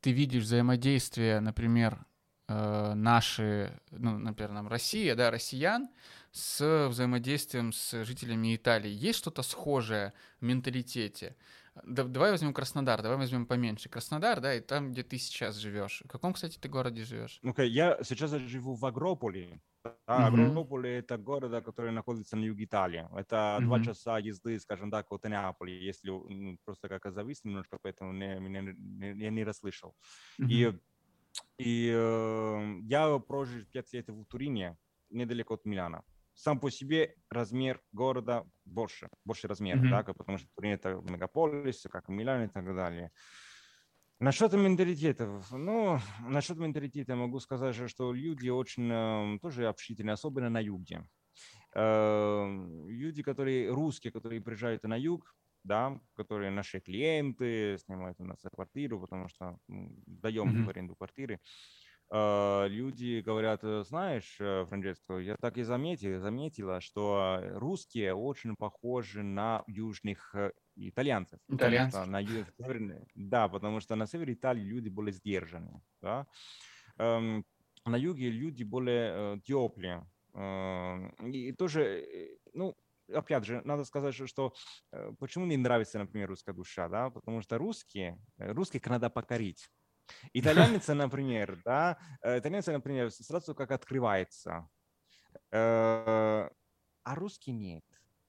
ты 0.00 0.12
видишь 0.12 0.44
взаимодействие, 0.44 1.40
например, 1.40 2.04
э, 2.50 2.94
наши, 2.94 3.80
ну, 3.90 4.18
например, 4.18 4.52
нам 4.52 4.68
Россия, 4.68 5.14
да, 5.14 5.30
россиян, 5.30 5.88
с 6.32 6.88
взаимодействием 6.88 7.72
с 7.72 8.04
жителями 8.04 8.54
Италии. 8.56 8.90
Есть 8.90 9.18
что-то 9.20 9.42
схожее 9.42 10.12
в 10.40 10.44
менталитете? 10.44 11.36
Да, 11.84 12.04
давай 12.04 12.32
возьмем 12.32 12.52
Краснодар, 12.52 13.00
давай 13.02 13.18
возьмем 13.18 13.46
поменьше. 13.46 13.88
Краснодар, 13.88 14.40
да, 14.40 14.54
и 14.54 14.60
там, 14.60 14.92
где 14.92 15.02
ты 15.02 15.18
сейчас 15.18 15.56
живешь. 15.56 16.02
В 16.04 16.08
каком, 16.08 16.32
кстати, 16.32 16.58
ты 16.58 16.68
городе 16.68 17.04
живешь? 17.04 17.38
Ну, 17.42 17.52
okay, 17.52 17.66
я 17.66 17.98
сейчас 18.02 18.32
живу 18.32 18.74
в 18.74 18.84
Агрополе. 18.84 19.60
А, 20.06 20.30
mm-hmm. 20.30 20.46
Агрополе 20.46 20.98
это 20.98 21.16
город, 21.16 21.64
который 21.64 21.92
находится 21.92 22.36
на 22.36 22.44
юге 22.44 22.64
Италии. 22.64 23.08
Это 23.16 23.36
mm-hmm. 23.36 23.64
два 23.64 23.82
часа 23.82 24.18
езды, 24.18 24.58
скажем 24.58 24.90
так, 24.90 25.10
от 25.10 25.24
Неаполя, 25.24 25.72
если 25.72 26.10
ну, 26.10 26.58
просто 26.64 26.88
как 26.88 27.12
завис 27.12 27.44
немножко, 27.44 27.78
поэтому 27.80 28.12
не, 28.12 28.38
меня, 28.40 28.60
не, 28.60 29.24
я 29.24 29.30
не 29.30 29.44
расслышал. 29.44 29.94
Mm-hmm. 30.40 30.48
И, 30.48 30.78
и 31.58 31.92
э, 31.94 32.78
я 32.82 33.18
прожил 33.18 33.64
пять 33.72 33.92
лет 33.92 34.08
в 34.08 34.24
Турине, 34.24 34.76
недалеко 35.10 35.54
от 35.54 35.64
Милана 35.64 36.02
сам 36.40 36.58
по 36.58 36.70
себе 36.70 37.14
размер 37.28 37.80
города 37.92 38.46
больше, 38.64 39.08
больше 39.24 39.46
размер, 39.48 39.76
mm-hmm. 39.76 39.90
да, 39.90 40.02
потому 40.14 40.38
что 40.38 40.48
Турин 40.56 40.72
это 40.72 41.00
мегаполис, 41.08 41.86
как 41.90 42.08
Милан 42.08 42.44
и 42.44 42.48
так 42.48 42.64
далее. 42.74 43.10
Насчет 44.18 44.52
менталитета, 44.52 45.42
ну, 45.50 45.98
насчет 46.28 46.58
менталитета 46.58 47.16
могу 47.16 47.40
сказать, 47.40 47.74
что 47.88 48.12
люди 48.12 48.48
очень 48.50 48.90
э, 48.90 49.38
тоже 49.40 49.66
общительные, 49.66 50.14
особенно 50.14 50.50
на 50.50 50.60
юге. 50.60 51.06
Э, 51.74 52.46
люди, 52.86 53.22
которые 53.22 53.70
русские, 53.70 54.12
которые 54.12 54.40
приезжают 54.40 54.82
на 54.84 54.96
юг, 54.96 55.34
да, 55.64 56.00
которые 56.14 56.50
наши 56.50 56.80
клиенты, 56.80 57.78
снимают 57.78 58.20
у 58.20 58.24
нас 58.24 58.38
квартиру, 58.54 59.00
потому 59.00 59.28
что 59.28 59.58
даем 59.68 60.50
mm-hmm. 60.50 60.64
в 60.64 60.68
аренду 60.68 60.96
квартиры. 60.96 61.40
А, 62.12 62.66
люди 62.66 63.20
говорят, 63.20 63.60
«Э, 63.62 63.84
знаешь, 63.84 64.36
э, 64.40 64.64
Франческо, 64.66 65.18
я 65.18 65.36
так 65.36 65.56
и 65.58 65.62
заметил, 65.62 66.18
заметила, 66.18 66.80
что 66.80 67.40
русские 67.54 68.14
очень 68.14 68.56
похожи 68.56 69.22
на 69.22 69.62
южных 69.68 70.34
э, 70.34 70.50
итальянцев. 70.74 71.38
Итальянцев? 71.48 72.06
На 72.08 72.20
юг, 72.20 72.48
да, 73.14 73.48
потому 73.48 73.78
что 73.78 73.94
на 73.94 74.06
севере 74.06 74.34
Италии 74.34 74.62
люди 74.62 74.88
более 74.88 75.12
сдержанные. 75.12 75.82
Да? 76.02 76.26
Эм, 76.98 77.44
на 77.84 77.96
юге 77.96 78.28
люди 78.28 78.64
более 78.64 79.40
теплые. 79.42 80.04
Эм, 80.34 81.10
и 81.30 81.52
тоже, 81.52 82.04
ну, 82.54 82.76
опять 83.14 83.44
же, 83.44 83.62
надо 83.64 83.84
сказать, 83.84 84.14
что 84.14 84.54
почему 85.18 85.46
мне 85.46 85.56
нравится, 85.56 85.98
например, 85.98 86.28
русская 86.28 86.52
душа, 86.52 86.88
да, 86.88 87.10
потому 87.10 87.40
что 87.42 87.58
русские, 87.58 88.18
русских 88.38 88.86
надо 88.86 89.10
покорить. 89.10 89.70
Итальянец, 90.32 90.88
например, 90.88 91.60
да, 91.64 91.98
э, 92.22 92.38
итальянец, 92.38 92.66
например, 92.66 93.10
сразу 93.10 93.54
как 93.54 93.70
открывается, 93.70 94.68
э, 95.52 96.48
а 97.02 97.14
русский 97.14 97.52
нет. 97.52 97.84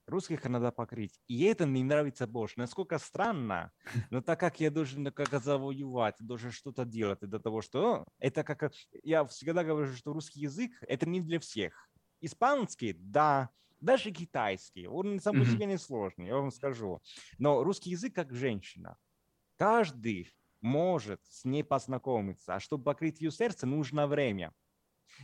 Русских 0.07 0.43
надо 0.45 0.71
покрыть. 0.71 1.21
И 1.27 1.43
это 1.45 1.65
мне 1.65 1.83
нравится 1.83 2.27
больше. 2.27 2.59
Насколько 2.59 2.97
странно, 2.97 3.71
но 4.09 4.21
так 4.21 4.39
как 4.39 4.59
я 4.59 4.69
должен 4.69 5.11
как 5.11 5.29
завоевать, 5.41 6.15
должен 6.19 6.51
что-то 6.51 6.85
делать 6.85 7.19
для 7.21 7.39
того, 7.39 7.61
что 7.61 8.05
это 8.19 8.43
как... 8.43 8.73
Я 9.03 9.23
всегда 9.25 9.63
говорю, 9.63 9.93
что 9.93 10.11
русский 10.11 10.41
язык– 10.41 10.71
это 10.87 11.07
не 11.07 11.21
для 11.21 11.39
всех. 11.39 11.89
Испанский– 12.19 12.93
да, 12.99 13.49
даже 13.81 14.11
китайский. 14.11 14.87
Он 14.87 15.19
сам 15.19 15.39
по 15.39 15.45
себе 15.45 15.65
не 15.65 15.77
сложный, 15.77 16.27
я 16.27 16.35
вам 16.35 16.51
скажу. 16.51 17.01
Но 17.37 17.63
русский 17.63 17.89
язык 17.89 18.15
как 18.15 18.33
женщина. 18.33 18.95
Каждый 19.57 20.31
может 20.61 21.19
с 21.27 21.43
ней 21.43 21.63
познакомиться. 21.63 22.55
А 22.55 22.59
чтобы 22.59 22.83
покрыть 22.83 23.19
ее 23.19 23.31
сердце, 23.31 23.65
нужно 23.65 24.07
время. 24.07 24.53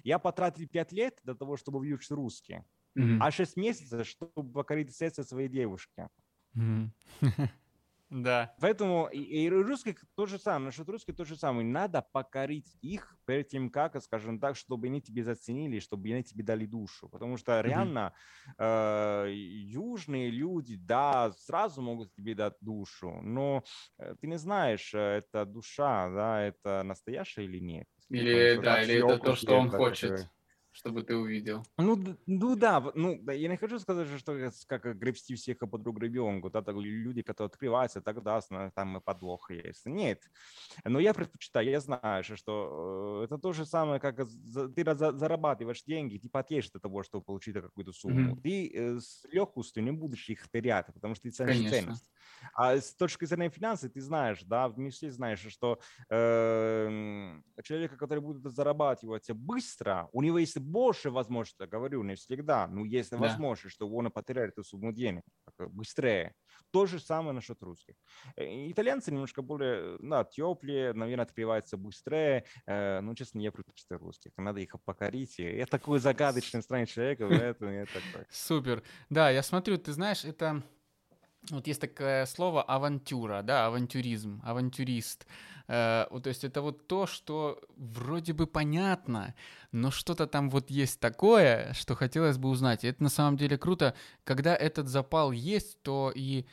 Я 0.04 0.20
потратил 0.20 0.68
пять 0.68 0.92
лет 0.92 1.20
для 1.24 1.36
того, 1.36 1.56
чтобы 1.56 1.80
выучить 1.80 2.12
русский, 2.12 2.64
mm-hmm. 2.98 3.18
а 3.22 3.32
шесть 3.32 3.56
месяцев, 3.56 4.06
чтобы 4.06 4.52
покорить 4.52 4.96
сердце 4.96 5.24
своей 5.24 5.48
девушки. 5.48 6.10
Mm-hmm. 6.56 6.90
Да. 8.10 8.56
Поэтому 8.62 9.10
и, 9.12 9.20
и 9.20 9.50
русских 9.50 10.02
то 10.16 10.26
же 10.26 10.40
самое, 10.40 10.68
насчет 10.68 10.88
русских 10.88 11.16
то 11.16 11.26
же 11.26 11.36
самое. 11.36 11.68
Надо 11.68 12.02
покорить 12.02 12.78
их 12.82 13.18
перед 13.26 13.50
тем, 13.50 13.70
как, 13.70 14.02
скажем 14.02 14.40
так, 14.40 14.56
чтобы 14.56 14.88
они 14.88 15.02
тебе 15.02 15.24
заценили, 15.24 15.80
чтобы 15.80 16.10
они 16.10 16.24
тебе 16.24 16.44
дали 16.44 16.66
душу. 16.66 17.10
Потому 17.10 17.36
что 17.38 17.60
реально 17.62 18.14
э, 18.58 19.28
южные 19.30 20.30
люди, 20.32 20.78
да, 20.78 21.32
сразу 21.34 21.82
могут 21.82 22.14
тебе 22.14 22.34
дать 22.34 22.56
душу, 22.62 23.20
но 23.22 23.64
э, 23.98 24.16
ты 24.22 24.28
не 24.28 24.38
знаешь, 24.38 24.94
э, 24.94 25.18
это 25.18 25.46
душа, 25.46 26.10
да, 26.10 26.42
это 26.44 26.84
настоящая 26.84 27.44
или 27.44 27.60
нет. 27.60 27.88
Или, 28.10 28.58
да, 28.62 28.84
или 28.84 28.96
это 29.04 29.18
то, 29.20 29.36
что 29.36 29.58
он 29.58 29.70
хочет. 29.70 30.12
Такое 30.12 30.32
чтобы 30.78 31.02
ты 31.02 31.16
увидел. 31.16 31.64
Ну, 31.78 31.98
ну 32.28 32.56
да, 32.56 32.92
ну 32.94 33.20
я 33.32 33.50
не 33.50 33.58
хочу 33.58 33.80
сказать, 33.80 34.08
что 34.20 34.52
как 34.68 35.00
гребсти 35.00 35.34
всех 35.34 35.58
под 35.58 35.82
гребенку, 35.82 36.52
да, 36.52 36.62
так 36.62 36.76
люди, 36.76 37.24
которые 37.24 37.48
открываются, 37.48 38.00
тогда 38.00 38.40
там 38.76 38.98
и 38.98 39.02
подвох 39.02 39.50
есть. 39.50 39.88
Нет, 39.88 40.22
но 40.86 41.00
я 41.00 41.16
предпочитаю, 41.16 41.68
я 41.68 41.80
знаю, 41.80 42.24
что 42.24 43.22
э, 43.22 43.26
это 43.26 43.40
то 43.40 43.54
же 43.54 43.66
самое, 43.66 44.00
как 44.00 44.18
ты 44.18 44.96
зарабатываешь 44.96 45.84
деньги, 45.84 46.20
ты 46.20 46.30
потеешь 46.30 46.70
от 46.74 46.82
того, 46.82 47.02
чтобы 47.02 47.24
получить 47.24 47.56
какую-то 47.56 47.92
сумму. 47.92 48.36
Mm-hmm. 48.36 48.42
Ты 48.42 48.72
э, 48.74 49.00
с 49.00 49.26
легкостью 49.32 49.84
не 49.84 49.92
будешь 49.92 50.30
их 50.30 50.48
терять, 50.50 50.86
потому 50.94 51.16
что 51.16 51.24
ты 51.24 51.32
ценишь 51.32 51.72
ценность. 51.72 52.12
А 52.54 52.78
с 52.78 52.94
точки 52.94 53.26
зрения 53.26 53.50
финансов 53.50 53.92
ты 53.92 54.02
знаешь, 54.02 54.44
да, 54.44 54.72
не 54.78 54.92
все 54.92 55.12
знаешь, 55.12 55.40
что 55.50 55.80
э, 56.10 57.40
человека, 57.64 57.98
который 57.98 58.20
будет 58.20 58.44
зарабатывать 58.52 59.32
быстро, 59.32 60.10
у 60.12 60.22
него 60.22 60.38
есть 60.38 60.60
больше 60.68 61.10
возможностей, 61.10 61.66
говорю, 61.66 62.04
не 62.04 62.16
всегда, 62.16 62.68
но 62.68 62.86
есть 62.86 63.12
да. 63.12 63.18
возможность, 63.18 63.76
что 63.76 63.90
он 63.90 64.12
потеряет 64.12 64.52
эту 64.52 64.64
сумму 64.64 64.92
денег 64.92 65.24
быстрее. 65.58 66.34
То 66.72 66.86
же 66.86 67.00
самое 67.00 67.34
насчет 67.34 67.62
русских. 67.64 67.96
Э, 68.36 68.72
итальянцы 68.72 69.12
немножко 69.12 69.42
более, 69.42 69.98
да, 70.00 70.24
теплее, 70.24 70.94
наверное, 70.94 71.26
открываются 71.26 71.78
быстрее, 71.78 72.46
э, 72.66 73.00
но, 73.02 73.16
честно, 73.16 73.40
я 73.40 73.52
предпочитаю 73.52 74.00
русских. 74.00 74.32
Надо 74.38 74.60
их 74.60 74.76
покорить. 74.86 75.40
Я 75.40 75.66
такой 75.66 76.00
загадочный, 76.00 76.62
странный 76.62 76.88
человек, 76.88 77.20
я. 77.20 77.56
Супер. 78.30 78.84
Да, 79.10 79.30
я 79.30 79.44
смотрю, 79.44 79.78
ты 79.78 79.94
знаешь, 79.94 80.26
это 80.26 80.64
вот 81.50 81.68
есть 81.68 81.82
такое 81.82 82.26
слово 82.26 82.62
авантюра, 82.64 83.42
да, 83.42 83.68
авантюризм, 83.68 84.42
авантюрист. 84.44 85.26
Э, 85.68 86.06
вот, 86.10 86.24
то 86.24 86.30
есть 86.30 86.44
это 86.44 86.62
вот 86.62 86.88
то, 86.88 87.08
что 87.08 87.62
вроде 87.76 88.34
бы 88.34 88.48
понятно, 88.48 89.36
но 89.72 89.92
что-то 89.92 90.28
там 90.28 90.50
вот 90.50 90.70
есть 90.70 91.00
такое, 91.00 91.74
что 91.74 91.96
хотелось 91.96 92.38
бы 92.38 92.50
узнать. 92.50 92.84
И 92.84 92.88
это 92.88 93.04
на 93.04 93.10
самом 93.10 93.38
деле 93.38 93.58
круто. 93.58 93.94
Когда 94.24 94.56
этот 94.56 94.88
запал 94.88 95.32
есть, 95.32 95.82
то 95.84 96.12
и 96.14 96.46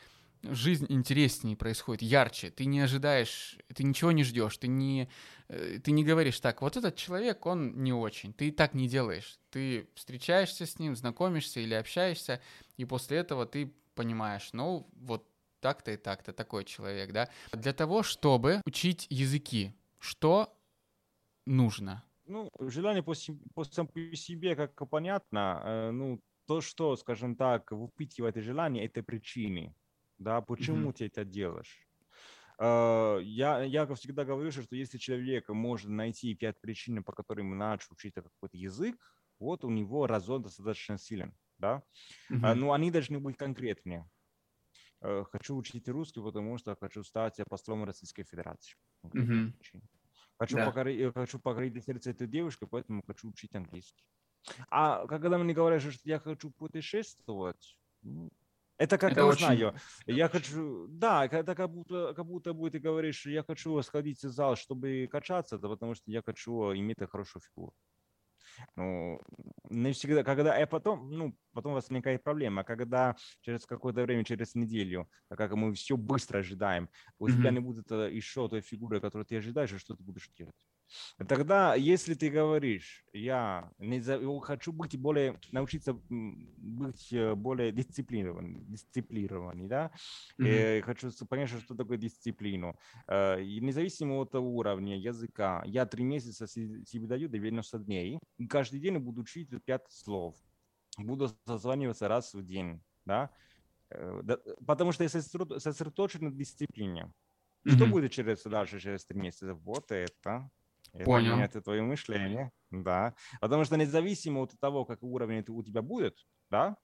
жизнь 0.42 0.87
интереснее 0.88 1.57
происходит, 1.57 2.02
ярче. 2.02 2.50
Ты 2.50 2.66
не 2.66 2.80
ожидаешь, 2.80 3.59
ты 3.74 3.83
ничего 3.83 4.12
не 4.12 4.24
ждешь, 4.24 4.57
ты 4.59 4.68
не, 4.68 5.09
э, 5.48 5.78
ты 5.83 5.90
не 5.90 6.04
говоришь 6.04 6.40
так, 6.40 6.62
вот 6.62 6.76
этот 6.76 6.96
человек, 6.96 7.46
он 7.46 7.83
не 7.83 7.92
очень. 7.92 8.33
Ты 8.33 8.52
так 8.52 8.74
не 8.74 8.88
делаешь. 8.88 9.38
Ты 9.50 9.88
встречаешься 9.94 10.66
с 10.66 10.78
ним, 10.78 10.96
знакомишься 10.96 11.61
или 11.61 11.74
общаешься, 11.74 12.40
и 12.76 12.85
после 12.85 13.18
этого 13.18 13.46
ты 13.46 13.72
понимаешь, 13.94 14.52
ну, 14.52 14.88
вот 14.92 15.28
так-то 15.61 15.92
и 15.92 15.96
так-то, 15.96 16.33
такой 16.33 16.64
человек, 16.64 17.12
да. 17.12 17.28
Для 17.52 17.72
того, 17.72 18.02
чтобы 18.02 18.61
учить 18.66 19.07
языки, 19.11 19.72
что 19.98 20.54
нужно? 21.46 22.04
Ну, 22.26 22.50
желание 22.61 23.02
по, 23.02 23.14
по, 23.54 23.64
по 23.64 24.16
себе, 24.16 24.57
как 24.57 24.88
понятно, 24.88 25.62
э, 25.64 25.90
ну, 25.90 26.20
то, 26.46 26.61
что, 26.61 26.96
скажем 26.96 27.37
так, 27.37 27.72
выпитывает 27.72 28.37
желание, 28.37 28.85
это 28.85 29.02
причины, 29.02 29.74
да, 30.18 30.40
почему 30.40 30.90
mm-hmm. 30.90 30.92
ты 30.92 31.07
это 31.07 31.24
делаешь. 31.24 31.88
Э, 32.59 33.20
я, 33.22 33.62
я 33.62 33.87
всегда 33.94 34.24
говорю, 34.24 34.50
что 34.52 34.76
если 34.76 34.98
человек 34.98 35.48
может 35.48 35.88
найти 35.88 36.35
пять 36.35 36.61
причин, 36.61 37.02
по 37.02 37.12
которым 37.12 37.57
начал 37.57 37.92
учить 37.92 38.14
какой-то 38.14 38.57
язык, 38.57 38.96
вот 39.38 39.64
у 39.64 39.70
него 39.70 40.07
разон 40.07 40.42
достаточно 40.42 40.98
силен 40.98 41.35
да, 41.64 41.83
mm-hmm. 42.31 42.55
но 42.55 42.72
они 42.72 42.90
должны 42.90 43.18
быть 43.20 43.37
конкретнее. 43.37 44.05
Э, 45.00 45.24
хочу 45.33 45.57
учить 45.57 45.88
русский, 45.88 46.20
потому 46.20 46.59
что 46.59 46.77
хочу 46.77 47.03
стать 47.03 47.40
послом 47.48 47.85
Российской 47.85 48.24
Федерации. 48.24 48.77
Mm-hmm. 49.05 49.53
Хочу, 50.38 50.57
да. 50.57 50.66
покорить, 50.66 51.00
э, 51.00 51.12
хочу 51.12 51.38
покорить 51.38 51.85
сердце 51.85 52.11
этой 52.11 52.27
девушки, 52.27 52.66
поэтому 52.70 53.03
хочу 53.07 53.29
учить 53.29 53.55
английский. 53.55 54.05
А 54.70 55.07
когда 55.07 55.38
мне 55.38 55.55
говорят, 55.55 55.83
что 55.83 55.92
я 56.05 56.18
хочу 56.18 56.50
путешествовать, 56.50 57.79
ну, 58.03 58.31
это 58.77 58.98
как, 58.98 59.12
это 59.12 59.20
я 59.20 59.27
очень... 59.27 59.46
знаю, 59.46 59.74
я 60.07 60.29
хочу, 60.29 60.87
да, 60.88 61.24
это 61.24 61.55
как 61.55 61.70
будто, 61.70 62.12
как 62.14 62.27
будто 62.27 62.53
бы 62.53 62.70
ты 62.70 62.79
говоришь, 62.79 63.27
я 63.27 63.42
хочу 63.42 63.83
сходить 63.83 64.22
в 64.24 64.31
зал, 64.31 64.57
чтобы 64.57 65.09
качаться, 65.11 65.59
да, 65.59 65.68
потому 65.68 65.94
что 65.94 66.11
я 66.11 66.22
хочу 66.22 66.72
иметь 66.74 66.98
хорошую 67.11 67.42
фигуру. 67.42 67.72
Ну, 68.77 69.21
не 69.71 69.93
всегда, 69.93 70.23
когда, 70.23 70.61
и 70.61 70.67
потом, 70.67 71.11
ну, 71.11 71.37
потом 71.53 71.75
возникает 71.75 72.23
проблема, 72.23 72.64
когда 72.64 73.17
через 73.40 73.67
какое-то 73.67 74.03
время, 74.03 74.25
через 74.25 74.55
неделю, 74.55 75.09
так 75.29 75.38
как 75.38 75.53
мы 75.53 75.73
все 75.75 75.97
быстро 75.97 76.38
ожидаем, 76.38 76.88
у 77.19 77.27
mm-hmm. 77.27 77.33
тебя 77.33 77.51
не 77.51 77.61
будет 77.61 77.90
э, 77.93 78.11
еще 78.12 78.49
той 78.49 78.61
фигуры, 78.61 79.01
которую 79.01 79.27
ты 79.27 79.37
ожидаешь, 79.37 79.73
и 79.73 79.79
что 79.79 79.97
ты 79.97 80.03
будешь 80.03 80.29
делать? 80.37 80.55
Тогда, 81.28 81.74
если 81.74 82.14
ты 82.14 82.30
говоришь, 82.30 83.04
я 83.12 83.70
не 83.78 84.00
за, 84.00 84.20
хочу 84.40 84.72
быть 84.72 84.98
более, 84.98 85.38
научиться 85.52 85.94
быть 86.09 87.12
э, 87.12 87.35
более 87.35 87.72
дисциплинированным, 87.72 88.64
дисциплинированным, 88.66 89.68
да, 89.68 89.90
mm-hmm. 90.40 90.83
хочу 90.83 91.11
понять, 91.28 91.50
что 91.50 91.74
такое 91.74 91.98
дисциплину. 91.98 92.76
Э, 93.07 93.42
и 93.42 93.61
независимо 93.61 94.16
от 94.16 94.35
уровня 94.35 94.96
языка, 94.98 95.62
я 95.66 95.87
три 95.87 96.04
месяца 96.04 96.46
себе 96.46 97.07
даю 97.07 97.28
90 97.28 97.78
дней, 97.78 98.18
и 98.38 98.46
каждый 98.46 98.80
день 98.80 98.98
буду 98.98 99.22
учить 99.22 99.50
5 99.64 99.83
слов, 99.90 100.37
буду 100.98 101.30
созваниваться 101.46 102.09
раз 102.09 102.35
в 102.35 102.44
день, 102.44 102.83
да, 103.04 103.30
э, 103.90 104.22
потому 104.66 104.92
что 104.92 105.04
я 105.04 105.09
сосредоточен 105.09 106.24
на 106.24 106.33
дисциплине. 106.33 107.12
Что 107.66 107.85
mm-hmm. 107.85 107.90
будет 107.90 108.12
через 108.12 108.42
дальше, 108.42 108.78
через 108.78 109.07
три 109.07 109.18
месяца? 109.18 109.54
Вот 109.54 109.90
это. 109.90 110.50
Это 110.94 111.04
Понял. 111.04 111.38
Это 111.38 111.61
твое 111.61 111.83
мышление, 111.83 112.52
да. 112.70 113.14
Потому 113.40 113.64
что 113.64 113.76
независимо 113.76 114.42
от 114.42 114.59
того, 114.61 114.85
какой 114.85 115.11
уровень 115.11 115.44
у 115.48 115.62
тебя 115.62 115.83
будет, 115.83 116.16
да, 116.50 116.76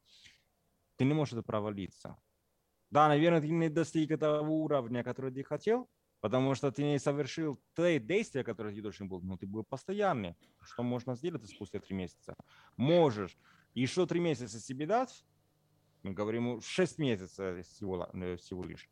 ты 0.97 1.05
не 1.05 1.15
можешь 1.15 1.35
это 1.35 1.43
провалиться. 1.43 2.17
Да, 2.91 3.07
наверное, 3.07 3.41
ты 3.41 3.49
не 3.49 3.69
достиг 3.69 4.11
этого 4.11 4.41
уровня, 4.41 5.05
который 5.05 5.33
ты 5.33 5.45
хотел, 5.45 5.89
потому 6.21 6.57
что 6.57 6.73
ты 6.73 6.83
не 6.83 6.99
совершил 6.99 7.63
те 7.77 8.01
действия, 8.01 8.43
которые 8.43 8.75
ты 8.75 8.83
должен 8.83 9.09
был, 9.09 9.23
но 9.23 9.37
ты 9.37 9.47
был 9.47 9.63
постоянный. 9.63 10.35
Что 10.61 10.83
можно 10.83 11.15
сделать 11.15 11.49
спустя 11.49 11.79
три 11.79 11.95
месяца? 11.95 12.35
Можешь 12.77 13.39
еще 13.75 14.07
три 14.07 14.19
месяца 14.19 14.59
себе 14.59 14.87
дать, 14.87 15.25
мы 16.03 16.13
говорим 16.13 16.61
6 16.61 16.99
месяцев 16.99 17.65
всего, 17.65 18.09
э, 18.13 18.37
всего 18.39 18.65
лишь, 18.65 18.89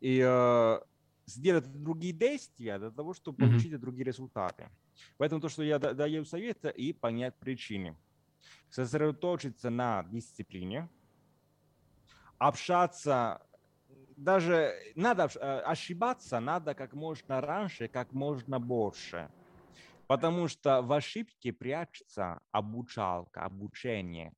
и 0.00 0.20
э, 0.22 0.80
сделать 1.28 1.70
другие 1.70 2.12
действия 2.12 2.78
для 2.78 2.90
того, 2.90 3.14
чтобы 3.14 3.38
mm-hmm. 3.38 3.48
получить 3.48 3.80
другие 3.80 4.04
результаты. 4.04 4.68
Поэтому 5.16 5.40
то, 5.40 5.48
что 5.48 5.62
я 5.62 5.78
даю 5.78 6.24
совет, 6.24 6.64
и 6.64 6.92
понять 6.92 7.36
причины. 7.36 7.96
Сосредоточиться 8.70 9.70
на 9.70 10.04
дисциплине, 10.04 10.88
общаться, 12.38 13.42
даже 14.16 14.74
надо 14.94 15.28
э, 15.34 15.60
ошибаться, 15.60 16.40
надо 16.40 16.74
как 16.74 16.92
можно 16.92 17.40
раньше, 17.40 17.88
как 17.88 18.12
можно 18.12 18.58
больше. 18.58 19.30
Потому 20.06 20.48
что 20.48 20.80
в 20.82 20.92
ошибке 20.92 21.52
прячется 21.52 22.40
обучалка, 22.50 23.44
обучение. 23.44 24.32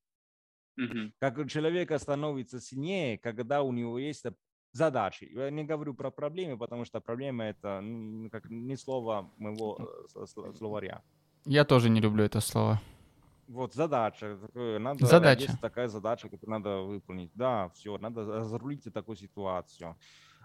Как 1.19 1.37
у 1.37 1.45
человека 1.45 1.99
становится 1.99 2.59
сильнее, 2.59 3.17
когда 3.17 3.61
у 3.61 3.71
него 3.71 3.99
есть 3.99 4.25
задачи. 4.73 5.29
Я 5.33 5.49
не 5.49 5.63
говорю 5.63 5.93
про 5.93 6.11
проблемы, 6.11 6.57
потому 6.57 6.85
что 6.85 6.99
проблема 7.01 7.45
это 7.45 7.83
как 8.31 8.49
не 8.49 8.77
слово 8.77 9.29
моего 9.37 9.77
э, 10.15 10.25
словаря. 10.57 11.01
Я 11.45 11.65
тоже 11.65 11.89
не 11.89 12.01
люблю 12.01 12.23
это 12.23 12.39
слово. 12.39 12.79
Вот 13.47 13.73
задача. 13.73 14.37
Надо, 14.53 15.05
задача. 15.05 15.43
Есть 15.43 15.59
такая 15.59 15.87
задача, 15.87 16.29
которую 16.29 16.59
надо 16.59 16.81
выполнить. 16.81 17.31
Да, 17.33 17.69
все, 17.69 17.97
надо 17.97 18.25
разрулить 18.25 18.83
такую 18.93 19.17
ситуацию. 19.17 19.97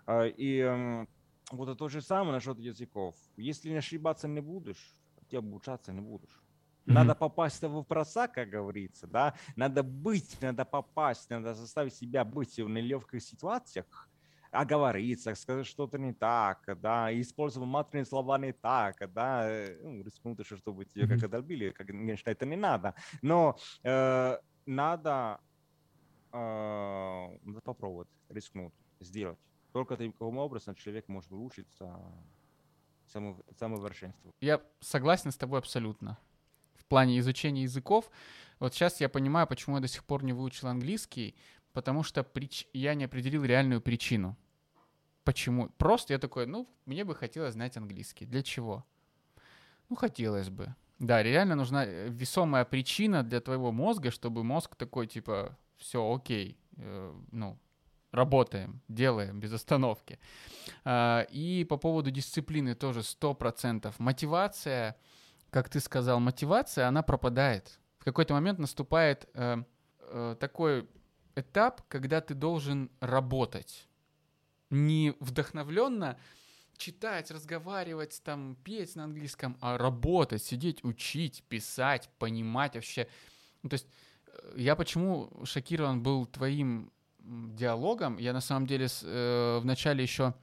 А, 0.07 0.25
и 0.25 1.07
вот 1.53 1.69
это 1.69 1.79
то 1.79 1.89
же 1.89 2.03
самое 2.03 2.33
насчет 2.33 2.59
языков. 2.59 3.15
Если 3.37 3.71
не 3.71 3.77
ошибаться 3.77 4.27
не 4.27 4.41
будешь, 4.41 4.93
ты 5.31 5.37
обучаться 5.37 5.93
не 5.93 6.01
будешь. 6.01 6.43
Надо 6.87 7.12
mm-hmm. 7.12 7.19
попасть 7.19 7.62
в 7.62 7.83
проса, 7.83 8.29
как 8.29 8.49
говорится, 8.49 9.07
да. 9.07 9.35
Надо 9.57 9.83
быть, 9.83 10.37
надо 10.41 10.65
попасть, 10.65 11.31
надо 11.31 11.55
заставить 11.55 11.95
себя 11.95 12.25
быть 12.25 12.57
в 12.57 12.69
нелегких 12.69 13.23
ситуациях, 13.23 14.09
оговориться, 14.51 15.35
сказать 15.35 15.67
что-то 15.67 15.99
не 15.99 16.13
так, 16.13 16.65
да, 16.81 17.13
использовать 17.21 17.69
матерные 17.69 18.05
слова 18.05 18.39
не 18.39 18.53
так, 18.53 19.13
да, 19.13 19.49
э, 19.49 19.79
ну, 19.83 20.03
рискнуть, 20.03 20.47
чтобы 20.47 20.85
тебя 20.85 21.07
как 21.07 21.23
одолбили, 21.23 21.71
конечно, 21.71 22.31
это 22.31 22.47
не 22.47 22.57
надо, 22.57 22.95
но 23.23 23.57
э, 23.83 24.39
надо, 24.67 25.41
э, 26.33 27.39
надо 27.45 27.61
попробовать, 27.61 28.09
рискнуть, 28.29 28.75
сделать. 29.01 29.39
Только 29.73 29.97
таким 29.97 30.39
образом 30.39 30.75
человек 30.75 31.09
может 31.09 31.31
улучшиться 31.33 32.01
само, 33.07 33.37
самовершенству. 33.59 34.35
Я 34.41 34.63
согласен 34.81 35.31
с 35.31 35.37
тобой 35.37 35.59
абсолютно. 35.59 36.19
В 36.75 36.85
плане 36.87 37.19
изучения 37.19 37.65
языков, 37.65 38.11
вот 38.61 38.73
сейчас 38.73 39.01
я 39.01 39.09
понимаю, 39.09 39.47
почему 39.47 39.77
я 39.77 39.83
до 39.83 39.89
сих 39.89 40.05
пор 40.05 40.23
не 40.23 40.33
выучил 40.33 40.69
английский, 40.69 41.35
потому 41.77 42.03
что 42.03 42.25
прич... 42.25 42.67
я 42.73 42.95
не 42.95 43.05
определил 43.05 43.45
реальную 43.45 43.83
причину. 43.83 44.35
Почему? 45.25 45.69
Просто 45.77 46.15
я 46.15 46.19
такой, 46.19 46.47
ну, 46.47 46.67
мне 46.87 47.05
бы 47.05 47.15
хотелось 47.15 47.53
знать 47.53 47.77
английский. 47.77 48.25
Для 48.25 48.43
чего? 48.43 48.83
Ну, 49.91 49.97
хотелось 49.97 50.49
бы. 50.49 50.75
Да, 50.99 51.23
реально 51.23 51.55
нужна 51.55 51.85
э, 51.85 52.09
весомая 52.09 52.65
причина 52.65 53.23
для 53.23 53.41
твоего 53.41 53.73
мозга, 53.73 54.11
чтобы 54.11 54.43
мозг 54.43 54.75
такой, 54.75 55.07
типа, 55.07 55.59
все, 55.77 55.99
окей, 56.01 56.57
э, 56.79 57.15
ну, 57.31 57.59
работаем, 58.11 58.81
делаем 58.89 59.39
без 59.39 59.53
остановки. 59.53 60.19
Э, 60.87 61.27
и 61.29 61.67
по 61.69 61.77
поводу 61.77 62.11
дисциплины 62.11 62.75
тоже 62.75 63.01
100%. 63.01 63.95
Мотивация, 63.99 64.97
как 65.51 65.69
ты 65.69 65.81
сказал, 65.81 66.21
мотивация, 66.21 66.89
она 66.89 67.03
пропадает. 67.03 67.79
В 67.99 68.05
какой-то 68.05 68.33
момент 68.33 68.59
наступает 68.59 69.29
э, 69.35 69.62
э, 70.01 70.37
такой 70.41 70.89
этап, 71.37 71.83
когда 71.88 72.20
ты 72.20 72.35
должен 72.35 72.90
работать. 73.01 73.87
Не 74.70 75.14
вдохновленно 75.20 76.18
читать, 76.77 77.31
разговаривать, 77.31 78.20
там, 78.25 78.57
петь 78.64 78.96
на 78.96 79.05
английском, 79.05 79.57
а 79.61 79.79
работать, 79.79 80.42
сидеть, 80.42 80.83
учить, 80.85 81.44
писать, 81.49 82.11
понимать 82.18 82.75
вообще. 82.75 83.09
Ну, 83.62 83.70
то 83.70 83.75
есть 83.75 83.87
э, 84.27 84.55
я 84.57 84.77
почему 84.77 85.31
шокирован 85.44 86.03
был 86.03 86.27
твоим 86.27 86.92
диалогом. 87.18 88.18
Я 88.18 88.33
на 88.33 88.40
самом 88.40 88.66
деле 88.66 88.88
с, 88.88 89.03
э, 89.05 89.59
вначале 89.61 90.03
еще 90.03 90.35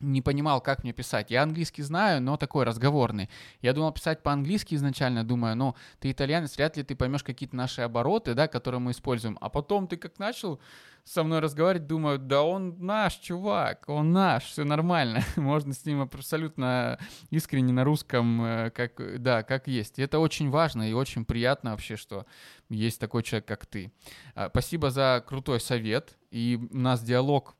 не 0.00 0.20
понимал, 0.20 0.60
как 0.60 0.82
мне 0.82 0.92
писать. 0.92 1.30
Я 1.30 1.42
английский 1.42 1.82
знаю, 1.82 2.20
но 2.20 2.36
такой 2.36 2.64
разговорный. 2.64 3.30
Я 3.62 3.72
думал 3.72 3.92
писать 3.92 4.22
по-английски 4.22 4.74
изначально, 4.74 5.24
думаю, 5.24 5.56
ну, 5.56 5.74
ты 6.00 6.10
итальянец, 6.10 6.56
вряд 6.56 6.76
ли 6.76 6.82
ты 6.82 6.94
поймешь 6.94 7.22
какие-то 7.22 7.56
наши 7.56 7.82
обороты, 7.82 8.34
да, 8.34 8.48
которые 8.48 8.80
мы 8.80 8.90
используем. 8.90 9.38
А 9.40 9.48
потом 9.48 9.88
ты 9.88 9.96
как 9.96 10.18
начал 10.18 10.60
со 11.04 11.22
мной 11.22 11.38
разговаривать, 11.38 11.86
думаю, 11.86 12.18
да 12.18 12.42
он 12.42 12.76
наш 12.78 13.14
чувак, 13.14 13.84
он 13.86 14.12
наш, 14.12 14.44
все 14.44 14.64
нормально. 14.64 15.22
Можно 15.36 15.72
с 15.72 15.84
ним 15.86 16.02
абсолютно 16.02 16.98
искренне 17.30 17.72
на 17.72 17.84
русском, 17.84 18.44
э, 18.44 18.70
как, 18.70 19.22
да, 19.22 19.44
как 19.44 19.68
есть. 19.68 19.98
И 19.98 20.02
это 20.02 20.18
очень 20.18 20.50
важно 20.50 20.90
и 20.90 20.92
очень 20.92 21.24
приятно 21.24 21.70
вообще, 21.70 21.96
что 21.96 22.26
есть 22.68 23.00
такой 23.00 23.22
человек, 23.22 23.46
как 23.46 23.66
ты. 23.66 23.92
А, 24.34 24.48
спасибо 24.48 24.90
за 24.90 25.24
крутой 25.26 25.60
совет. 25.60 26.16
И 26.32 26.58
у 26.72 26.76
нас 26.76 27.02
диалог 27.02 27.54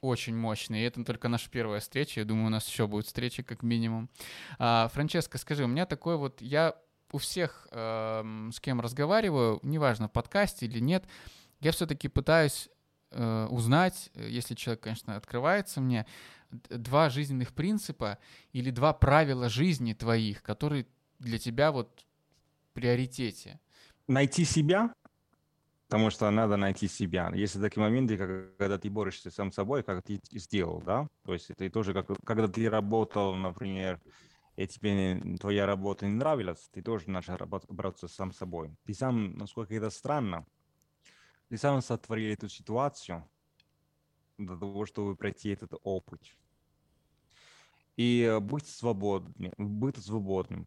очень 0.00 0.36
мощный. 0.36 0.80
И 0.80 0.84
это 0.84 1.04
только 1.04 1.28
наша 1.28 1.50
первая 1.50 1.80
встреча. 1.80 2.20
Я 2.20 2.26
думаю, 2.26 2.46
у 2.46 2.50
нас 2.50 2.68
еще 2.68 2.86
будет 2.86 3.06
встречи, 3.06 3.42
как 3.42 3.62
минимум. 3.62 4.08
А, 4.58 4.88
Франческа, 4.88 5.38
скажи, 5.38 5.64
у 5.64 5.68
меня 5.68 5.86
такой 5.86 6.16
вот... 6.16 6.40
Я 6.40 6.74
у 7.12 7.18
всех, 7.18 7.66
э, 7.70 8.50
с 8.52 8.60
кем 8.60 8.80
разговариваю, 8.80 9.60
неважно, 9.62 10.08
в 10.08 10.12
подкасте 10.12 10.66
или 10.66 10.78
нет, 10.78 11.04
я 11.60 11.72
все-таки 11.72 12.08
пытаюсь 12.08 12.68
э, 13.10 13.46
узнать, 13.50 14.10
если 14.14 14.54
человек, 14.54 14.82
конечно, 14.82 15.16
открывается 15.16 15.80
мне, 15.80 16.06
два 16.50 17.10
жизненных 17.10 17.52
принципа 17.52 18.18
или 18.52 18.70
два 18.70 18.92
правила 18.92 19.48
жизни 19.48 19.92
твоих, 19.92 20.42
которые 20.42 20.86
для 21.18 21.38
тебя 21.38 21.72
вот 21.72 22.04
в 22.70 22.74
приоритете. 22.74 23.60
Найти 24.06 24.44
себя 24.44 24.92
Потому 25.88 26.10
что 26.10 26.30
надо 26.30 26.56
найти 26.58 26.86
себя. 26.86 27.32
Есть 27.34 27.58
такие 27.58 27.80
моменты, 27.80 28.18
когда 28.18 28.78
ты 28.78 28.90
борешься 28.90 29.30
сам 29.30 29.50
собой, 29.50 29.82
как 29.82 30.02
ты 30.02 30.20
сделал, 30.32 30.82
да? 30.82 31.08
То 31.24 31.32
есть 31.32 31.48
это 31.50 31.70
тоже, 31.70 31.94
как, 31.94 32.08
когда 32.24 32.46
ты 32.46 32.68
работал, 32.68 33.34
например, 33.34 33.98
и 34.56 34.66
тебе 34.66 35.18
твоя 35.38 35.64
работа 35.64 36.04
не 36.06 36.12
нравилась, 36.12 36.68
ты 36.72 36.82
тоже 36.82 37.08
начал 37.08 37.38
бороться 37.68 38.06
сам 38.06 38.32
собой. 38.32 38.76
Ты 38.84 38.92
сам, 38.92 39.38
насколько 39.38 39.74
это 39.74 39.88
странно, 39.88 40.44
ты 41.48 41.56
сам 41.56 41.80
сотворил 41.80 42.34
эту 42.34 42.50
ситуацию 42.50 43.26
для 44.36 44.56
того, 44.56 44.84
чтобы 44.84 45.16
пройти 45.16 45.48
этот 45.50 45.72
опыт. 45.82 46.20
И 47.96 48.38
быть 48.42 48.66
свободным, 48.66 49.52
быть 49.56 49.96
свободным. 49.96 50.66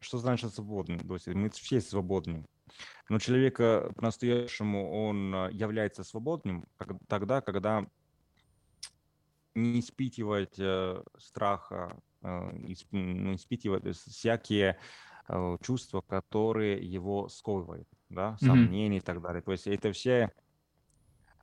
Что 0.00 0.18
значит 0.18 0.52
свободным? 0.52 0.98
То 0.98 1.14
есть 1.14 1.26
мы 1.28 1.48
все 1.48 1.80
свободны. 1.80 2.44
Но 3.08 3.18
человека 3.18 3.90
по-настоящему 3.96 5.08
он 5.08 5.34
э, 5.34 5.48
является 5.52 6.04
свободным 6.04 6.66
тогда, 7.08 7.40
когда 7.40 7.86
не 9.54 9.80
испытывает 9.80 10.54
э, 10.58 11.02
страха, 11.18 12.00
э, 12.22 12.50
ну, 12.90 13.34
испытывает 13.34 13.96
всякие 13.96 14.78
чувства, 15.60 16.00
которые 16.00 16.82
его 16.82 17.28
сковывают, 17.28 17.86
да, 18.08 18.38
сомнения 18.38 18.96
mm-hmm. 18.96 19.02
и 19.02 19.04
так 19.04 19.20
далее. 19.20 19.42
То 19.42 19.52
есть 19.52 19.66
это 19.66 19.92
все 19.92 20.32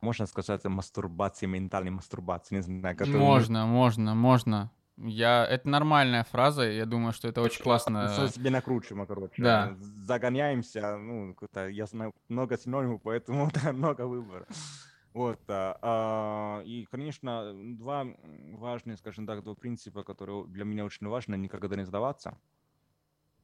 можно 0.01 0.25
сказать, 0.27 0.63
мастурбация, 0.65 1.47
ментальная 1.47 1.91
мастурбация, 1.91 2.57
не 2.57 2.61
знаю. 2.61 2.95
Которую... 2.95 3.19
Можно, 3.19 3.65
можно, 3.65 4.15
можно. 4.15 4.71
Я... 4.97 5.45
Это 5.45 5.67
нормальная 5.67 6.23
фраза, 6.23 6.63
я 6.63 6.85
думаю, 6.85 7.11
что 7.13 7.27
это 7.27 7.41
очень 7.41 7.61
классно. 7.61 8.09
Что 8.13 8.29
себе 8.29 8.49
накручиваем, 8.49 9.05
короче. 9.05 9.41
Да. 9.41 9.75
Загоняемся, 9.79 10.97
ну, 10.97 11.35
я 11.69 11.85
знаю 11.85 12.13
много 12.29 12.57
синонимов, 12.57 13.01
поэтому 13.03 13.51
да, 13.63 13.73
много 13.73 14.07
выбора. 14.07 14.45
Вот, 15.13 15.39
а, 15.47 15.77
а, 15.81 16.61
и, 16.65 16.85
конечно, 16.91 17.53
два 17.77 18.05
важные, 18.51 18.97
скажем 18.97 19.25
так, 19.25 19.43
два 19.43 19.55
принципа, 19.55 20.03
которые 20.03 20.45
для 20.47 20.65
меня 20.65 20.83
очень 20.83 21.07
важны, 21.07 21.35
никогда 21.35 21.77
не 21.77 21.85
сдаваться 21.85 22.37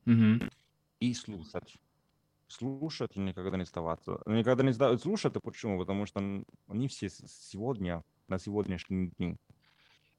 угу. 0.06 0.50
и 1.00 1.14
слушать. 1.14 1.78
Слушать 2.48 3.16
и 3.16 3.20
никогда 3.20 3.58
не 3.58 3.64
сдаваться. 3.64 4.20
Никогда 4.26 4.64
не 4.64 4.74
сдаваться. 4.74 5.04
Слушать, 5.04 5.34
почему? 5.42 5.80
Потому 5.80 6.06
что 6.06 6.20
они 6.68 6.88
все 6.90 7.08
сегодня, 7.10 8.04
на 8.28 8.38
сегодняшний 8.38 9.14
день, 9.18 9.38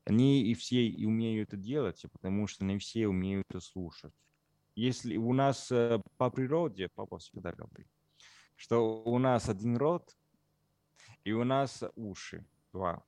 они 0.05 0.43
и 0.43 0.55
все 0.55 0.87
и 0.87 1.05
умеют 1.05 1.49
это 1.49 1.57
делать, 1.57 2.05
потому 2.13 2.47
что 2.47 2.65
не 2.65 2.79
все 2.79 3.09
умеют 3.09 3.47
это 3.51 3.61
слушать. 3.61 4.13
Если 4.75 5.17
у 5.17 5.33
нас 5.33 5.71
э, 5.71 6.01
по 6.17 6.31
природе, 6.31 6.89
папа 6.95 7.19
всегда 7.19 7.53
говорит, 7.53 7.89
что 8.57 9.03
у 9.05 9.19
нас 9.19 9.49
один 9.49 9.77
рот 9.77 10.17
и 11.25 11.33
у 11.33 11.45
нас 11.45 11.85
уши 11.95 12.47
два. 12.73 13.05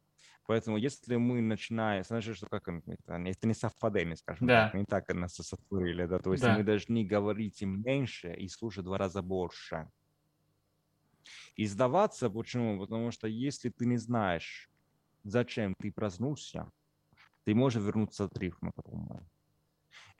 Поэтому 0.46 0.76
если 0.76 1.16
мы 1.16 1.40
начинаем, 1.40 2.04
значит, 2.04 2.36
что 2.36 2.46
как 2.46 2.68
это, 2.68 3.14
это 3.14 3.46
не 3.46 3.54
совпадение, 3.54 4.16
скажем 4.16 4.46
да. 4.46 4.66
так, 4.66 4.74
не 4.74 4.84
так 4.84 5.14
нас 5.14 5.34
сотворили, 5.34 6.04
да, 6.04 6.18
то 6.18 6.32
есть 6.32 6.42
да. 6.42 6.56
мы 6.56 6.64
должны 6.64 7.02
говорить 7.02 7.62
меньше 7.62 8.34
и 8.34 8.48
слушать 8.48 8.84
два 8.84 8.98
раза 8.98 9.22
больше. 9.22 9.90
И 11.56 11.64
сдаваться 11.64 12.28
почему? 12.28 12.78
Потому 12.78 13.10
что 13.10 13.26
если 13.26 13.70
ты 13.70 13.86
не 13.86 13.96
знаешь, 13.96 14.70
зачем 15.22 15.74
ты 15.78 15.90
проснулся, 15.90 16.70
ты 17.44 17.54
можешь 17.54 17.82
вернуться 17.82 18.28
в 18.28 18.36
рифму 18.38 18.72
потом. 18.74 19.26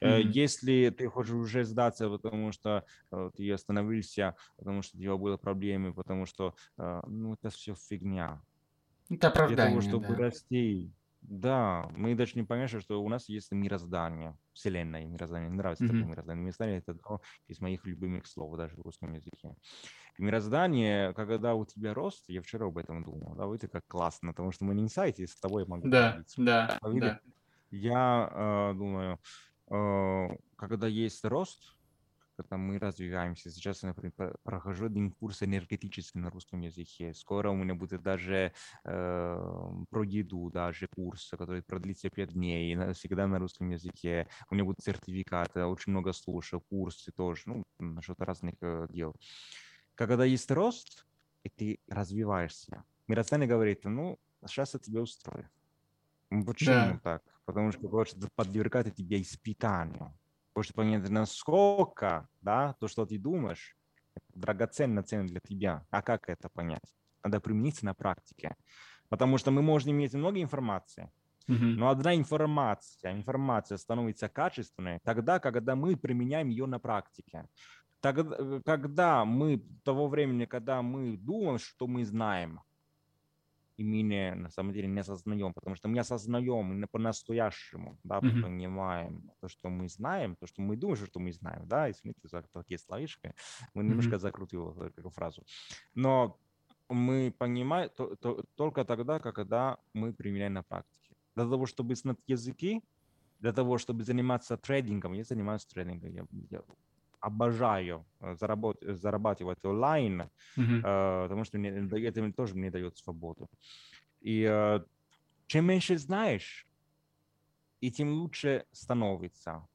Mm-hmm. 0.01 0.23
Если 0.33 0.91
ты 0.91 1.09
хочешь 1.09 1.33
уже 1.33 1.65
сдаться, 1.65 2.09
потому 2.09 2.53
что 2.53 2.85
э, 3.11 3.31
ты 3.37 3.51
остановился, 3.53 4.35
потому 4.57 4.83
что 4.83 4.97
у 4.97 5.01
тебя 5.01 5.17
были 5.17 5.37
проблемы, 5.37 5.95
потому 5.95 6.27
что 6.27 6.55
э, 6.79 7.01
ну, 7.07 7.35
это 7.35 7.51
все 7.51 7.75
фигня. 7.75 8.43
Это 9.09 9.29
оправдание, 9.29 9.57
Для 9.57 9.67
того, 9.67 9.81
чтобы 9.81 10.17
да. 10.17 10.25
расти, 10.25 10.91
да, 11.27 11.89
мы 11.97 12.15
должны 12.15 12.45
понять, 12.45 12.71
что 12.71 13.03
у 13.03 13.09
нас 13.09 13.29
есть 13.29 13.51
мироздание, 13.51 14.37
вселенная 14.53 15.07
мироздание. 15.07 15.49
Мне 15.49 15.59
нравится 15.59 15.85
mm-hmm. 15.85 15.89
такое 15.89 16.05
мироздание. 16.05 16.43
Мироздание– 16.43 16.79
это 16.87 16.93
одно 16.93 17.21
из 17.49 17.61
моих 17.61 17.87
любимых 17.87 18.27
слов 18.27 18.57
даже 18.57 18.77
в 18.77 18.83
русском 18.83 19.13
языке. 19.15 19.55
Мироздание, 20.19 21.15
когда 21.15 21.55
у 21.55 21.65
тебя 21.65 21.95
рост, 21.95 22.25
я 22.29 22.43
вчера 22.43 22.67
об 22.67 22.77
этом 22.77 23.03
думал, 23.03 23.35
да, 23.37 23.53
это 23.55 23.69
как 23.69 23.87
классно, 23.87 24.31
потому 24.33 24.53
что 24.53 24.65
мы 24.65 24.75
не 24.75 24.83
инсайты, 24.83 25.27
с 25.27 25.41
тобой 25.41 25.67
могу 25.67 25.89
Да, 25.89 26.11
говорить. 26.11 26.35
да, 26.37 26.79
да. 26.83 27.21
Я 27.71 28.31
э, 28.31 28.75
думаю, 28.75 29.19
э, 29.71 30.37
когда 30.57 30.87
есть 30.87 31.25
рост, 31.25 31.75
когда 32.37 32.57
мы 32.57 32.79
развиваемся. 32.79 33.51
Сейчас 33.51 33.83
я, 33.83 33.89
например, 33.89 34.37
прохожу 34.43 34.87
один 34.87 35.13
курс 35.13 35.43
энергетический 35.43 36.21
на 36.21 36.31
русском 36.31 36.61
языке. 36.61 37.15
Скоро 37.15 37.51
у 37.51 37.57
меня 37.57 37.75
будет 37.75 38.03
даже 38.03 38.53
э, 38.85 39.69
про 39.91 40.05
еду, 40.05 40.51
даже 40.51 40.89
курс, 40.89 41.29
который 41.31 41.63
продлится 41.63 42.11
5 42.11 42.33
дней, 42.33 42.77
всегда 42.93 43.27
на 43.27 43.39
русском 43.39 43.71
языке. 43.71 44.29
У 44.51 44.55
меня 44.55 44.65
будут 44.65 44.85
сертификаты, 44.85 45.65
очень 45.65 45.93
много 45.93 46.13
слушаю, 46.13 46.61
курсы 46.61 47.13
тоже, 47.13 47.43
ну, 47.47 47.65
насчет 47.79 48.21
разных 48.21 48.55
э, 48.61 48.87
дел. 48.91 49.15
Когда 49.95 50.25
есть 50.25 50.51
рост, 50.51 51.07
и 51.45 51.49
ты 51.49 51.79
развиваешься, 51.89 52.85
мироздание 53.07 53.49
говорит, 53.49 53.85
ну, 53.85 54.19
сейчас 54.47 54.75
я 54.75 54.81
тебя 54.81 55.01
устрою. 55.03 55.49
Почему 56.31 56.75
да. 56.75 57.01
так? 57.03 57.23
Потому 57.45 57.73
что 57.73 57.89
хочет 57.89 58.17
подвергать 58.35 58.95
тебя 58.95 59.21
испытанию. 59.21 60.13
Хочет 60.55 60.75
понять, 60.75 61.09
насколько, 61.09 62.29
да, 62.41 62.75
то, 62.81 62.89
что 62.89 63.05
ты 63.07 63.19
думаешь, 63.19 63.77
драгоценно 64.35 65.03
ценно 65.03 65.27
для 65.27 65.41
тебя. 65.41 65.87
А 65.91 66.03
как 66.03 66.29
это 66.29 66.49
понять? 66.49 66.95
Надо 67.25 67.41
применить 67.41 67.83
на 67.83 67.95
практике. 67.95 68.57
Потому 69.09 69.39
что 69.39 69.51
мы 69.51 69.63
можем 69.63 69.93
иметь 69.93 70.15
много 70.15 70.41
информации, 70.41 71.11
Uh-huh. 71.47 71.75
Но 71.77 71.91
одна 71.91 72.15
информация, 72.15 73.13
информация 73.13 73.77
становится 73.77 74.31
качественной 74.31 74.99
тогда, 75.05 75.39
когда 75.39 75.77
мы 75.77 75.95
применяем 75.95 76.49
ее 76.49 76.65
на 76.65 76.79
практике. 76.79 77.47
Тогда, 78.01 78.37
э, 78.39 78.61
когда 78.65 79.25
мы, 79.27 79.63
того 79.83 80.09
времени, 80.09 80.47
когда 80.47 80.81
мы 80.81 81.19
думаем, 81.19 81.59
что 81.59 81.87
мы 81.87 82.05
знаем, 82.07 82.61
и 83.77 83.85
мы 83.85 84.03
не, 84.03 84.35
на 84.35 84.51
самом 84.51 84.73
деле 84.73 84.89
не 84.89 85.01
осознаем, 85.01 85.53
потому 85.53 85.77
что 85.77 85.89
мы 85.89 85.99
осознаем 85.99 86.81
не 86.81 86.87
по-настоящему, 86.87 87.99
да, 88.05 88.19
mm-hmm. 88.19 88.43
понимаем 88.43 89.31
то, 89.41 89.49
что 89.49 89.69
мы 89.69 89.89
знаем, 89.89 90.37
то, 90.37 90.47
что 90.47 90.63
мы 90.63 90.77
думаем, 90.77 91.07
что 91.07 91.21
мы 91.21 91.33
знаем, 91.33 91.67
да, 91.67 91.91
извините 91.91 92.29
за 92.29 92.43
такие 92.43 92.79
словечки, 92.79 93.35
мы 93.75 93.83
mm-hmm. 93.83 93.87
немножко 93.87 94.19
закрутил 94.19 94.71
эту 94.81 95.11
фразу, 95.11 95.45
но 95.95 96.39
мы 96.89 97.35
понимаем 97.39 97.91
то, 97.97 98.17
то, 98.17 98.45
только 98.55 98.85
тогда, 98.85 99.19
когда 99.19 99.79
мы 99.95 100.13
применяем 100.13 100.53
на 100.53 100.63
практике. 100.63 101.17
Для 101.35 101.45
того, 101.45 101.67
чтобы 101.67 101.95
знать 101.95 102.19
языки, 102.27 102.83
для 103.41 103.53
того, 103.53 103.79
чтобы 103.79 104.05
заниматься 104.05 104.57
трейдингом, 104.57 105.13
я 105.13 105.25
занимаюсь 105.25 105.67
трейдингом, 105.67 106.11
я, 106.13 106.27
я 106.51 106.63
обожаю 107.25 108.05
э, 108.21 108.35
заработ- 108.35 108.95
зарабатывать 108.95 109.65
онлайн, 109.65 110.23
mm-hmm. 110.57 110.79
э, 110.79 111.23
потому 111.23 111.45
что 111.45 111.59
мне, 111.59 111.71
это 111.71 112.33
тоже 112.33 112.55
мне 112.55 112.71
дает 112.71 112.99
свободу. 112.99 113.49
И 114.21 114.47
э, 114.51 114.81
чем 115.47 115.65
меньше 115.65 115.97
знаешь, 115.99 116.67
и 117.81 117.91
тем 117.91 118.13
лучше 118.13 118.65
становится. 118.73 119.67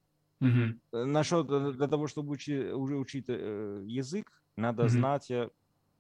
Mm-hmm. 0.41 1.05
Насчет 1.05 1.47
для 1.47 1.87
того, 1.87 2.07
чтобы 2.07 2.31
учи, 2.33 2.71
уже 2.71 2.95
учить 2.95 3.25
э, 3.29 3.83
язык, 3.85 4.31
надо 4.55 4.83
mm-hmm. 4.83 4.89
знать 4.89 5.31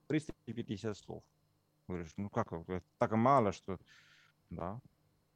350 0.07 0.97
слов. 0.97 1.23
Говоришь, 1.87 2.13
ну 2.17 2.29
как, 2.29 2.47
так 2.97 3.11
мало, 3.11 3.51
что... 3.51 3.79
Да. 4.49 4.79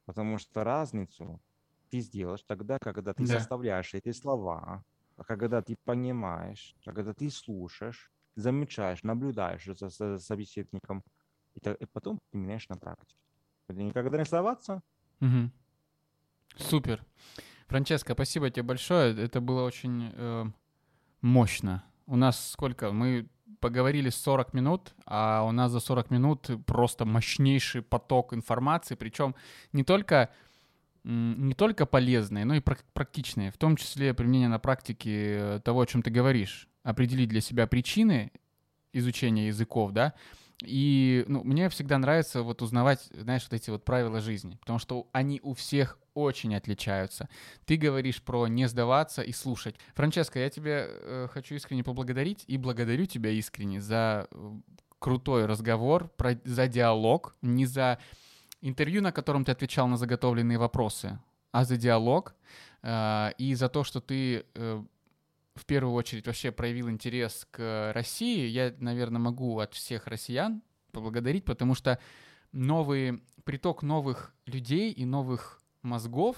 Потому 0.06 0.38
что 0.38 0.64
разницу 0.64 1.40
ты 1.90 2.00
сделаешь 2.00 2.42
тогда, 2.46 2.78
когда 2.78 3.14
ты 3.14 3.26
Да. 3.26 3.38
составляешь 3.38 3.94
эти 3.94 4.12
слова, 4.12 4.84
а 5.16 5.24
когда 5.24 5.62
ты 5.62 5.76
понимаешь, 5.84 6.74
когда 6.84 7.12
ты 7.12 7.30
слушаешь, 7.30 8.10
замечаешь, 8.36 9.02
наблюдаешь 9.02 9.64
за, 9.64 9.88
за 9.88 10.18
собеседником, 10.18 11.02
и, 11.54 11.60
то- 11.60 11.72
и 11.74 11.86
потом 11.86 12.18
применяешь 12.30 12.68
на 12.68 12.76
практике. 12.76 13.18
Никогда 13.68 14.18
не 14.18 14.24
сдаваться. 14.24 14.82
Мгм. 15.20 15.52
Супер. 16.56 17.04
Франческо, 17.66 18.12
спасибо 18.14 18.50
тебе 18.50 18.62
большое. 18.62 19.16
Это 19.24 19.40
было 19.40 19.62
очень 19.64 20.10
э, 20.12 20.44
мощно. 21.20 21.84
У 22.06 22.16
нас 22.16 22.50
сколько? 22.50 22.92
Мы 22.92 23.28
поговорили 23.60 24.10
40 24.10 24.52
минут, 24.52 24.94
а 25.06 25.42
у 25.44 25.52
нас 25.52 25.72
за 25.72 25.80
40 25.80 26.10
минут 26.10 26.50
просто 26.66 27.04
мощнейший 27.06 27.82
поток 27.82 28.34
информации, 28.34 28.94
причем 28.94 29.34
не 29.72 29.84
только 29.84 30.30
не 31.04 31.54
только 31.54 31.86
полезные, 31.86 32.44
но 32.44 32.54
и 32.54 32.60
прак- 32.60 32.84
практичные, 32.92 33.50
в 33.50 33.56
том 33.56 33.76
числе 33.76 34.14
применение 34.14 34.48
на 34.48 34.58
практике 34.58 35.60
того, 35.64 35.82
о 35.82 35.86
чем 35.86 36.02
ты 36.02 36.10
говоришь. 36.10 36.68
Определить 36.82 37.28
для 37.28 37.40
себя 37.40 37.66
причины 37.66 38.32
изучения 38.92 39.48
языков, 39.48 39.92
да, 39.92 40.14
и 40.62 41.24
ну, 41.28 41.42
мне 41.44 41.68
всегда 41.68 41.98
нравится 41.98 42.42
вот 42.42 42.62
узнавать, 42.62 43.08
знаешь, 43.12 43.42
вот 43.42 43.54
эти 43.54 43.70
вот 43.70 43.84
правила 43.84 44.20
жизни, 44.20 44.56
потому 44.60 44.78
что 44.78 45.08
они 45.12 45.40
у 45.42 45.54
всех 45.54 45.98
очень 46.14 46.54
отличаются. 46.54 47.28
Ты 47.66 47.76
говоришь 47.76 48.22
про 48.22 48.46
не 48.46 48.68
сдаваться 48.68 49.22
и 49.22 49.32
слушать. 49.32 49.76
Франческо, 49.94 50.38
я 50.38 50.48
тебе 50.48 50.86
э, 50.88 51.28
хочу 51.30 51.56
искренне 51.56 51.82
поблагодарить 51.82 52.44
и 52.46 52.56
благодарю 52.56 53.06
тебя 53.06 53.30
искренне 53.30 53.80
за 53.80 54.28
э, 54.30 54.52
крутой 55.00 55.46
разговор, 55.46 56.08
про, 56.16 56.38
за 56.44 56.68
диалог, 56.68 57.36
не 57.42 57.66
за 57.66 57.98
интервью, 58.64 59.02
на 59.02 59.12
котором 59.12 59.44
ты 59.44 59.52
отвечал 59.52 59.86
на 59.88 59.96
заготовленные 59.96 60.58
вопросы, 60.58 61.18
а 61.52 61.64
за 61.64 61.76
диалог 61.76 62.34
э, 62.82 63.30
и 63.38 63.54
за 63.54 63.68
то, 63.68 63.84
что 63.84 64.00
ты 64.00 64.46
э, 64.54 64.82
в 65.54 65.66
первую 65.66 65.94
очередь 65.94 66.26
вообще 66.26 66.50
проявил 66.50 66.88
интерес 66.88 67.46
к 67.50 67.92
России. 67.94 68.46
Я, 68.46 68.74
наверное, 68.78 69.20
могу 69.20 69.58
от 69.58 69.74
всех 69.74 70.06
россиян 70.06 70.62
поблагодарить, 70.92 71.44
потому 71.44 71.74
что 71.74 71.98
новый 72.52 73.22
приток 73.44 73.82
новых 73.82 74.34
людей 74.46 74.90
и 74.92 75.04
новых 75.04 75.60
мозгов, 75.82 76.36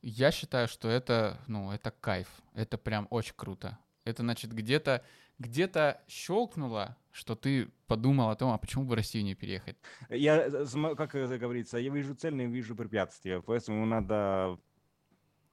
я 0.00 0.32
считаю, 0.32 0.66
что 0.66 0.88
это, 0.88 1.38
ну, 1.46 1.70
это 1.70 1.90
кайф, 1.90 2.28
это 2.54 2.78
прям 2.78 3.06
очень 3.10 3.34
круто. 3.36 3.78
Это 4.04 4.22
значит 4.22 4.52
где-то 4.52 5.04
где-то 5.38 6.00
щелкнуло, 6.08 6.96
что 7.12 7.34
ты 7.36 7.70
подумал 7.86 8.30
о 8.30 8.34
том, 8.36 8.52
а 8.52 8.58
почему 8.58 8.84
бы 8.84 8.90
в 8.90 8.94
Россию 8.94 9.24
не 9.24 9.34
переехать. 9.34 9.76
Я, 10.08 10.46
э, 10.46 10.66
см- 10.66 10.96
как 10.96 11.14
это 11.14 11.38
говорится, 11.38 11.78
я 11.78 11.90
вижу 11.90 12.14
цель, 12.14 12.34
не 12.34 12.46
вижу 12.46 12.74
препятствия, 12.74 13.40
поэтому 13.40 13.86
надо 13.86 14.58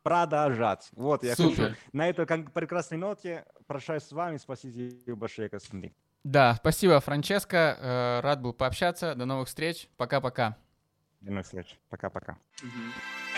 продолжать. 0.03 0.89
Вот, 0.93 1.24
я 1.24 1.36
Супер. 1.36 1.70
хочу 1.70 1.76
на 1.93 2.07
этой 2.10 2.26
прекрасной 2.26 2.97
ноте 2.97 3.45
прощаюсь 3.68 4.03
с 4.03 4.12
вами. 4.12 4.38
Спасибо 4.38 5.16
большое, 5.16 5.49
Константин. 5.49 5.93
Да, 6.24 6.55
спасибо, 6.55 6.99
Франческо. 6.99 7.78
э, 7.80 8.20
Рад 8.22 8.41
был 8.41 8.53
пообщаться. 8.53 9.16
До 9.16 9.26
новых 9.26 9.47
встреч. 9.47 9.88
Пока-пока. 9.97 10.57
До 11.22 11.32
новых 11.32 11.45
встреч. 11.45 11.78
Пока-пока. 11.89 12.38
Мгм. 12.64 13.28